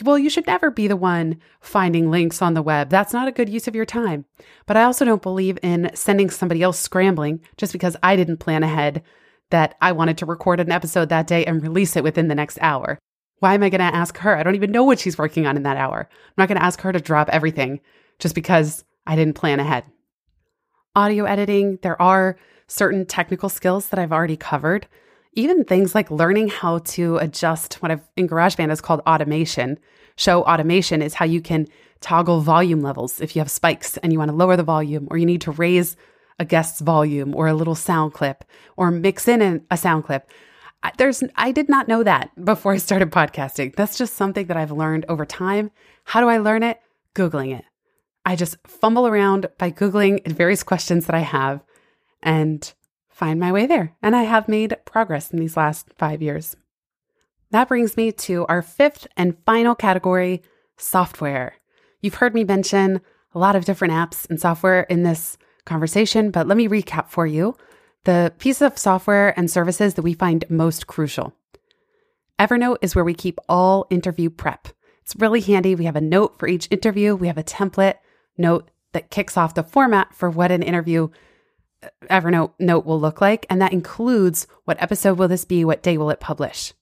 well, 0.03 0.19
you 0.19 0.31
should 0.31 0.47
never 0.47 0.71
be 0.71 0.87
the 0.87 0.97
one 0.97 1.39
finding 1.61 2.11
links 2.11 2.43
on 2.43 2.55
the 2.55 2.63
web. 2.63 2.91
That's 2.91 3.13
not 3.13 3.29
a 3.29 3.33
good 3.33 3.49
use 3.49 3.67
of 3.67 3.75
your 3.75 3.85
time. 3.87 4.27
But 4.67 4.77
I 4.77 4.85
also 4.85 5.05
don't 5.05 5.23
believe 5.23 5.59
in 5.63 5.91
sending 5.95 6.31
somebody 6.31 6.63
else 6.63 6.79
scrambling 6.79 7.41
just 7.57 7.73
because 7.73 7.97
I 8.03 8.17
didn't 8.17 8.39
plan 8.39 8.63
ahead 8.63 9.03
that 9.51 9.77
I 9.83 9.93
wanted 9.93 10.19
to 10.19 10.27
record 10.27 10.61
an 10.61 10.73
episode 10.73 11.09
that 11.11 11.27
day 11.27 11.45
and 11.45 11.63
release 11.63 11.97
it 11.97 12.05
within 12.05 12.29
the 12.29 12.35
next 12.35 12.59
hour. 12.61 12.99
Why 13.41 13.55
am 13.55 13.63
I 13.63 13.69
going 13.71 13.81
to 13.81 13.97
ask 13.97 14.17
her? 14.19 14.37
I 14.37 14.43
don't 14.43 14.55
even 14.55 14.73
know 14.73 14.85
what 14.85 14.99
she's 14.99 15.19
working 15.19 15.47
on 15.47 15.57
in 15.57 15.63
that 15.65 15.77
hour. 15.77 16.09
I'm 16.11 16.35
not 16.39 16.49
going 16.49 16.59
to 16.59 16.65
ask 16.65 16.81
her 16.83 16.93
to 16.93 17.01
drop 17.01 17.29
everything 17.31 17.81
just 18.19 18.35
because 18.35 18.85
I 19.07 19.17
didn't 19.17 19.35
plan 19.35 19.61
ahead. 19.61 19.85
Audio 20.95 21.25
editing, 21.25 21.79
there 21.83 22.01
are 22.01 22.37
certain 22.67 23.07
technical 23.07 23.49
skills 23.49 23.89
that 23.89 23.99
I've 23.99 24.13
already 24.13 24.37
covered. 24.37 24.87
Even 25.35 25.65
things 25.65 25.95
like 25.95 26.11
learning 26.11 26.49
how 26.49 26.79
to 26.79 27.17
adjust 27.17 27.75
what 27.83 27.91
I've 27.91 28.09
in 28.17 28.29
GarageBand 28.29 28.71
is 28.71 28.81
called 28.81 29.01
automation. 29.07 29.79
Show 30.17 30.43
automation 30.43 31.01
is 31.01 31.15
how 31.15 31.25
you 31.25 31.41
can 31.41 31.67
toggle 32.01 32.41
volume 32.41 32.81
levels 32.81 33.21
if 33.21 33.35
you 33.35 33.41
have 33.41 33.51
spikes 33.51 33.97
and 33.99 34.13
you 34.13 34.19
want 34.19 34.31
to 34.31 34.37
lower 34.37 34.57
the 34.57 34.63
volume 34.63 35.09
or 35.11 35.17
you 35.17 35.27
need 35.27 35.41
to 35.43 35.53
raise 35.53 35.97
a 36.39 36.45
guest's 36.45 36.81
volume 36.81 37.35
or 37.35 37.47
a 37.47 37.55
little 37.55 37.75
sound 37.75 38.13
clip 38.13 38.45
or 38.77 38.91
mix 38.91 39.29
in 39.29 39.65
a 39.71 39.77
sound 39.77 40.05
clip 40.05 40.31
there's 40.99 41.23
I 41.37 41.53
did 41.53 41.69
not 41.69 41.89
know 41.89 42.03
that 42.03 42.31
before 42.45 42.73
I 42.73 42.79
started 42.79 43.11
podcasting. 43.11 43.75
That's 43.77 43.97
just 43.97 44.15
something 44.15 44.47
that 44.47 44.57
I've 44.57 44.73
learned 44.73 45.07
over 45.09 45.25
time. 45.25 45.71
How 46.05 46.21
do 46.21 46.29
I 46.29 46.39
learn 46.39 46.63
it? 46.63 46.81
Googling 47.15 47.57
it. 47.57 47.65
I 48.25 48.37
just 48.37 48.57
fumble 48.67 49.07
around 49.07 49.49
by 49.59 49.71
googling 49.71 50.27
various 50.27 50.63
questions 50.63 51.07
that 51.07 51.15
I 51.15 51.21
have 51.21 51.63
and 52.23 52.73
find 53.09 53.41
my 53.41 53.53
way 53.53 53.67
there. 53.67 53.95
And 54.03 54.15
I 54.15 54.23
have 54.23 54.49
made 54.49 54.77
progress 54.85 55.31
in 55.31 55.39
these 55.39 55.57
last 55.57 55.89
5 55.99 56.23
years. 56.23 56.57
That 57.51 57.69
brings 57.69 57.97
me 57.97 58.13
to 58.13 58.47
our 58.47 58.63
fifth 58.63 59.07
and 59.17 59.37
final 59.45 59.75
category, 59.75 60.43
software. 60.77 61.57
You've 62.01 62.15
heard 62.15 62.35
me 62.35 62.45
mention 62.45 63.01
a 63.35 63.39
lot 63.39 63.57
of 63.57 63.65
different 63.65 63.93
apps 63.93 64.29
and 64.31 64.41
software 64.41 64.83
in 64.83 65.03
this 65.03 65.37
conversation, 65.65 66.31
but 66.31 66.47
let 66.47 66.57
me 66.57 66.69
recap 66.69 67.09
for 67.09 67.27
you 67.27 67.57
the 68.05 68.33
piece 68.39 68.61
of 68.63 68.79
software 68.79 69.39
and 69.39 69.51
services 69.51 69.95
that 69.95 70.03
we 70.03 70.15
find 70.15 70.45
most 70.49 70.87
crucial. 70.87 71.35
Evernote 72.39 72.79
is 72.83 72.95
where 72.95 73.05
we 73.05 73.15
keep 73.15 73.39
all 73.49 73.87
interview 73.91 74.31
prep. 74.31 74.69
It's 75.03 75.15
really 75.17 75.41
handy. 75.41 75.75
We 75.75 75.85
have 75.85 75.97
a 75.97 76.01
note 76.01 76.39
for 76.39 76.49
each 76.49 76.69
interview, 76.71 77.15
we 77.15 77.27
have 77.27 77.39
a 77.39 77.45
template 77.45 77.97
note 78.37 78.71
that 78.93 79.11
kicks 79.11 79.37
off 79.37 79.55
the 79.55 79.63
format 79.63 80.15
for 80.15 80.31
what 80.31 80.53
an 80.53 80.63
interview 80.63 81.09
uh, 81.83 81.89
Evernote 82.11 82.53
note 82.59 82.85
will 82.85 83.01
look 83.01 83.21
like. 83.21 83.47
And 83.51 83.61
that 83.61 83.73
includes 83.73 84.47
what 84.65 84.81
episode 84.83 85.19
will 85.19 85.29
this 85.29 85.45
be? 85.45 85.65
What 85.65 85.83
day 85.83 85.97
will 85.97 86.11
it 86.11 86.21
publish? 86.21 86.75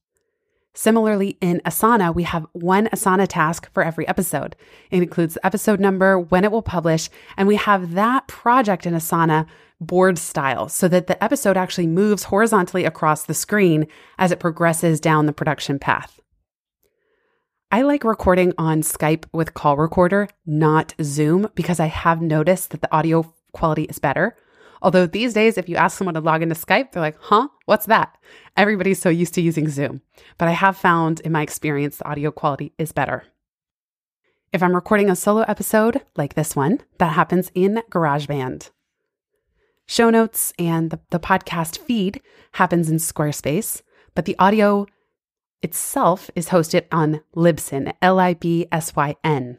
Similarly, 0.72 1.36
in 1.40 1.60
Asana, 1.64 2.14
we 2.14 2.22
have 2.22 2.46
one 2.52 2.86
Asana 2.88 3.26
task 3.28 3.68
for 3.72 3.82
every 3.82 4.06
episode. 4.06 4.54
It 4.90 5.02
includes 5.02 5.34
the 5.34 5.44
episode 5.44 5.80
number, 5.80 6.18
when 6.18 6.44
it 6.44 6.52
will 6.52 6.62
publish, 6.62 7.10
and 7.36 7.48
we 7.48 7.56
have 7.56 7.94
that 7.94 8.28
project 8.28 8.86
in 8.86 8.94
Asana 8.94 9.46
board 9.80 10.16
style 10.18 10.68
so 10.68 10.86
that 10.88 11.06
the 11.06 11.22
episode 11.22 11.56
actually 11.56 11.86
moves 11.86 12.24
horizontally 12.24 12.84
across 12.84 13.24
the 13.24 13.34
screen 13.34 13.86
as 14.18 14.30
it 14.30 14.38
progresses 14.38 15.00
down 15.00 15.26
the 15.26 15.32
production 15.32 15.78
path. 15.78 16.20
I 17.72 17.82
like 17.82 18.02
recording 18.02 18.52
on 18.58 18.82
Skype 18.82 19.26
with 19.32 19.54
Call 19.54 19.76
Recorder, 19.76 20.26
not 20.44 20.92
Zoom, 21.00 21.48
because 21.54 21.78
I 21.78 21.86
have 21.86 22.20
noticed 22.20 22.70
that 22.70 22.80
the 22.80 22.92
audio 22.92 23.32
quality 23.52 23.84
is 23.84 24.00
better. 24.00 24.36
Although 24.82 25.06
these 25.06 25.34
days, 25.34 25.56
if 25.56 25.68
you 25.68 25.76
ask 25.76 25.96
someone 25.96 26.14
to 26.14 26.20
log 26.20 26.42
into 26.42 26.56
Skype, 26.56 26.90
they're 26.90 27.00
like, 27.00 27.18
huh, 27.20 27.46
what's 27.66 27.86
that? 27.86 28.18
Everybody's 28.56 29.00
so 29.00 29.08
used 29.08 29.34
to 29.34 29.40
using 29.40 29.68
Zoom. 29.68 30.02
But 30.36 30.48
I 30.48 30.52
have 30.52 30.76
found 30.76 31.20
in 31.20 31.30
my 31.30 31.42
experience, 31.42 31.98
the 31.98 32.08
audio 32.08 32.32
quality 32.32 32.72
is 32.76 32.90
better. 32.90 33.22
If 34.52 34.64
I'm 34.64 34.74
recording 34.74 35.08
a 35.08 35.14
solo 35.14 35.42
episode 35.42 36.02
like 36.16 36.34
this 36.34 36.56
one, 36.56 36.80
that 36.98 37.12
happens 37.12 37.52
in 37.54 37.84
GarageBand. 37.88 38.70
Show 39.86 40.10
notes 40.10 40.52
and 40.58 40.90
the, 40.90 40.98
the 41.10 41.20
podcast 41.20 41.78
feed 41.78 42.20
happens 42.54 42.90
in 42.90 42.96
Squarespace, 42.96 43.82
but 44.16 44.24
the 44.24 44.34
audio 44.40 44.86
itself 45.62 46.30
is 46.34 46.48
hosted 46.48 46.84
on 46.90 47.20
Libsyn, 47.34 47.92
L 48.02 48.18
I 48.18 48.34
B 48.34 48.66
S 48.72 48.94
Y 48.96 49.16
N. 49.22 49.58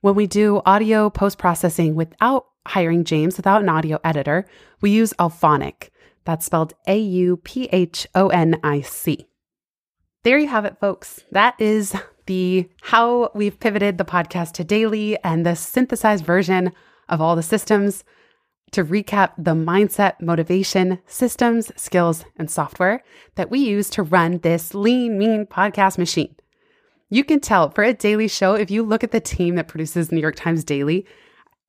When 0.00 0.14
we 0.14 0.26
do 0.26 0.62
audio 0.64 1.10
post 1.10 1.38
processing 1.38 1.94
without 1.94 2.46
hiring 2.66 3.04
James, 3.04 3.36
without 3.36 3.62
an 3.62 3.68
audio 3.68 3.98
editor, 4.04 4.46
we 4.80 4.90
use 4.90 5.12
Auphonic. 5.18 5.90
That's 6.24 6.46
spelled 6.46 6.74
A 6.86 6.98
U 6.98 7.38
P 7.38 7.68
H 7.72 8.06
O 8.14 8.28
N 8.28 8.60
I 8.62 8.82
C. 8.82 9.28
There 10.24 10.38
you 10.38 10.48
have 10.48 10.64
it, 10.64 10.78
folks. 10.78 11.24
That 11.32 11.60
is 11.60 11.96
the 12.26 12.68
how 12.82 13.30
we've 13.34 13.58
pivoted 13.58 13.98
the 13.98 14.04
podcast 14.04 14.52
to 14.52 14.64
daily 14.64 15.18
and 15.24 15.44
the 15.44 15.56
synthesized 15.56 16.24
version 16.24 16.72
of 17.08 17.20
all 17.20 17.34
the 17.34 17.42
systems 17.42 18.04
to 18.72 18.84
recap 18.84 19.32
the 19.38 19.54
mindset, 19.54 20.20
motivation, 20.20 20.98
systems, 21.06 21.72
skills, 21.76 22.24
and 22.36 22.50
software 22.50 23.02
that 23.34 23.50
we 23.50 23.60
use 23.60 23.90
to 23.90 24.02
run 24.02 24.38
this 24.38 24.74
lean, 24.74 25.18
mean 25.18 25.46
podcast 25.46 25.98
machine. 25.98 26.34
You 27.10 27.24
can 27.24 27.40
tell 27.40 27.70
for 27.70 27.82
a 27.84 27.94
daily 27.94 28.28
show, 28.28 28.54
if 28.54 28.70
you 28.70 28.82
look 28.82 29.02
at 29.02 29.12
the 29.12 29.20
team 29.20 29.54
that 29.54 29.68
produces 29.68 30.12
New 30.12 30.20
York 30.20 30.36
Times 30.36 30.64
Daily, 30.64 31.06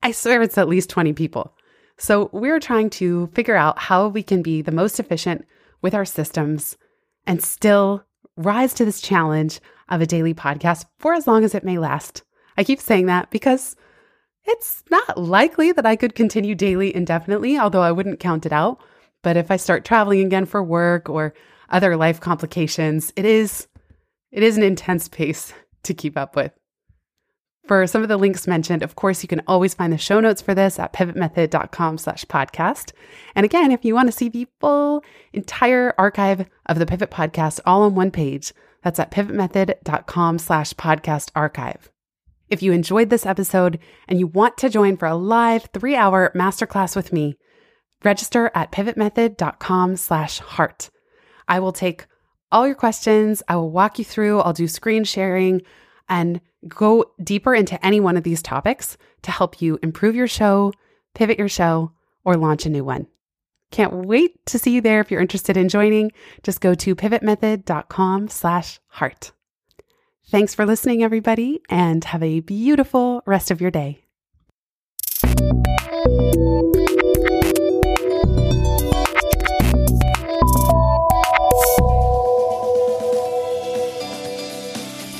I 0.02 0.12
swear 0.12 0.42
it's 0.42 0.58
at 0.58 0.68
least 0.68 0.90
20 0.90 1.12
people. 1.12 1.54
So 1.96 2.30
we're 2.32 2.60
trying 2.60 2.90
to 2.90 3.28
figure 3.34 3.56
out 3.56 3.78
how 3.78 4.08
we 4.08 4.22
can 4.22 4.42
be 4.42 4.62
the 4.62 4.72
most 4.72 4.98
efficient 4.98 5.46
with 5.82 5.94
our 5.94 6.04
systems 6.04 6.76
and 7.26 7.42
still 7.42 8.04
rise 8.36 8.72
to 8.74 8.84
this 8.84 9.00
challenge 9.00 9.60
of 9.88 10.00
a 10.00 10.06
daily 10.06 10.34
podcast 10.34 10.86
for 10.98 11.14
as 11.14 11.26
long 11.26 11.44
as 11.44 11.54
it 11.54 11.64
may 11.64 11.78
last. 11.78 12.22
I 12.56 12.64
keep 12.64 12.80
saying 12.80 13.06
that 13.06 13.30
because 13.30 13.76
it's 14.44 14.82
not 14.90 15.18
likely 15.18 15.72
that 15.72 15.86
I 15.86 15.96
could 15.96 16.14
continue 16.14 16.54
daily 16.54 16.94
indefinitely, 16.94 17.58
although 17.58 17.82
I 17.82 17.92
wouldn't 17.92 18.20
count 18.20 18.46
it 18.46 18.52
out. 18.52 18.80
But 19.22 19.36
if 19.36 19.50
I 19.50 19.56
start 19.56 19.84
traveling 19.84 20.24
again 20.24 20.46
for 20.46 20.62
work 20.62 21.08
or 21.08 21.34
other 21.68 21.96
life 21.96 22.20
complications, 22.20 23.12
it 23.16 23.24
is 23.24 23.68
it 24.30 24.42
is 24.42 24.56
an 24.56 24.62
intense 24.62 25.08
pace 25.08 25.52
to 25.82 25.94
keep 25.94 26.16
up 26.16 26.36
with. 26.36 26.52
For 27.66 27.86
some 27.86 28.02
of 28.02 28.08
the 28.08 28.16
links 28.16 28.48
mentioned, 28.48 28.82
of 28.82 28.96
course, 28.96 29.22
you 29.22 29.28
can 29.28 29.42
always 29.46 29.74
find 29.74 29.92
the 29.92 29.98
show 29.98 30.18
notes 30.18 30.42
for 30.42 30.54
this 30.54 30.78
at 30.78 30.92
pivotmethod.com 30.92 31.98
slash 31.98 32.24
podcast. 32.24 32.92
And 33.36 33.44
again, 33.44 33.70
if 33.70 33.84
you 33.84 33.94
want 33.94 34.08
to 34.08 34.12
see 34.12 34.28
the 34.28 34.48
full 34.60 35.04
entire 35.32 35.94
archive 35.96 36.46
of 36.66 36.78
the 36.80 36.86
Pivot 36.86 37.12
podcast 37.12 37.60
all 37.64 37.82
on 37.82 37.94
one 37.94 38.10
page, 38.10 38.52
that's 38.82 38.98
at 38.98 39.12
pivotmethod.com 39.12 40.38
slash 40.38 40.72
podcast 40.74 41.30
archive. 41.36 41.90
If 42.50 42.62
you 42.62 42.72
enjoyed 42.72 43.10
this 43.10 43.26
episode 43.26 43.78
and 44.08 44.18
you 44.18 44.26
want 44.26 44.58
to 44.58 44.68
join 44.68 44.96
for 44.96 45.06
a 45.06 45.14
live 45.14 45.68
three 45.72 45.94
hour 45.94 46.32
masterclass 46.34 46.96
with 46.96 47.12
me, 47.12 47.36
register 48.04 48.50
at 48.54 48.72
pivotmethod.com 48.72 49.96
slash 49.96 50.38
heart. 50.40 50.90
I 51.46 51.60
will 51.60 51.72
take 51.72 52.06
all 52.50 52.66
your 52.66 52.74
questions. 52.74 53.42
I 53.48 53.54
will 53.54 53.70
walk 53.70 53.98
you 53.98 54.04
through. 54.04 54.40
I'll 54.40 54.52
do 54.52 54.66
screen 54.66 55.04
sharing 55.04 55.62
and 56.08 56.40
go 56.66 57.12
deeper 57.22 57.54
into 57.54 57.84
any 57.86 58.00
one 58.00 58.16
of 58.16 58.24
these 58.24 58.42
topics 58.42 58.96
to 59.22 59.30
help 59.30 59.62
you 59.62 59.78
improve 59.82 60.16
your 60.16 60.28
show, 60.28 60.72
pivot 61.14 61.38
your 61.38 61.48
show, 61.48 61.92
or 62.24 62.36
launch 62.36 62.66
a 62.66 62.70
new 62.70 62.84
one. 62.84 63.06
Can't 63.70 63.92
wait 63.92 64.44
to 64.46 64.58
see 64.58 64.72
you 64.72 64.80
there 64.80 65.00
if 65.00 65.10
you're 65.10 65.20
interested 65.20 65.56
in 65.56 65.68
joining. 65.68 66.10
Just 66.42 66.60
go 66.60 66.74
to 66.74 66.96
pivotmethod.com 66.96 68.28
slash 68.28 68.80
heart. 68.88 69.30
Thanks 70.30 70.54
for 70.54 70.64
listening, 70.64 71.02
everybody, 71.02 71.60
and 71.68 72.04
have 72.04 72.22
a 72.22 72.38
beautiful 72.38 73.20
rest 73.26 73.50
of 73.50 73.60
your 73.60 73.72
day. 73.72 73.98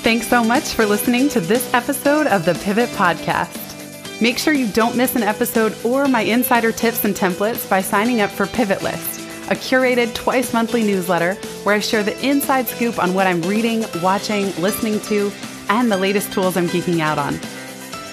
Thanks 0.04 0.28
so 0.28 0.44
much 0.44 0.74
for 0.74 0.86
listening 0.86 1.28
to 1.30 1.40
this 1.40 1.74
episode 1.74 2.28
of 2.28 2.44
the 2.44 2.54
Pivot 2.62 2.88
Podcast. 2.90 4.22
Make 4.22 4.38
sure 4.38 4.54
you 4.54 4.68
don't 4.68 4.96
miss 4.96 5.16
an 5.16 5.24
episode 5.24 5.74
or 5.84 6.06
my 6.06 6.20
insider 6.20 6.70
tips 6.70 7.04
and 7.04 7.16
templates 7.16 7.68
by 7.68 7.80
signing 7.80 8.20
up 8.20 8.30
for 8.30 8.46
Pivot 8.46 8.80
List 8.84 9.09
a 9.50 9.54
curated 9.54 10.14
twice 10.14 10.52
monthly 10.52 10.82
newsletter 10.82 11.34
where 11.64 11.74
I 11.74 11.80
share 11.80 12.02
the 12.02 12.18
inside 12.26 12.68
scoop 12.68 12.98
on 12.98 13.14
what 13.14 13.26
I'm 13.26 13.42
reading, 13.42 13.84
watching, 14.02 14.46
listening 14.56 15.00
to, 15.00 15.32
and 15.68 15.90
the 15.90 15.96
latest 15.96 16.32
tools 16.32 16.56
I'm 16.56 16.68
geeking 16.68 17.00
out 17.00 17.18
on. 17.18 17.34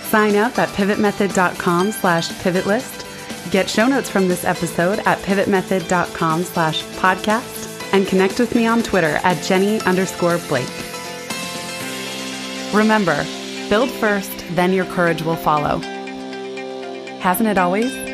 Sign 0.09 0.35
up 0.35 0.57
at 0.57 0.69
pivotmethod.com 0.69 1.91
slash 1.91 2.29
pivotlist. 2.29 3.03
Get 3.51 3.69
show 3.69 3.87
notes 3.87 4.09
from 4.09 4.27
this 4.27 4.43
episode 4.45 4.99
at 4.99 5.19
pivotmethod.com 5.19 6.43
slash 6.43 6.83
podcast 6.83 7.93
and 7.93 8.07
connect 8.07 8.39
with 8.39 8.55
me 8.55 8.65
on 8.65 8.83
Twitter 8.83 9.19
at 9.23 9.41
Jenny 9.43 9.79
underscore 9.81 10.39
Blake. 10.49 10.67
Remember, 12.73 13.25
build 13.69 13.89
first, 13.89 14.45
then 14.51 14.73
your 14.73 14.85
courage 14.85 15.21
will 15.21 15.35
follow. 15.35 15.79
Hasn't 17.19 17.49
it 17.49 17.57
always? 17.57 18.06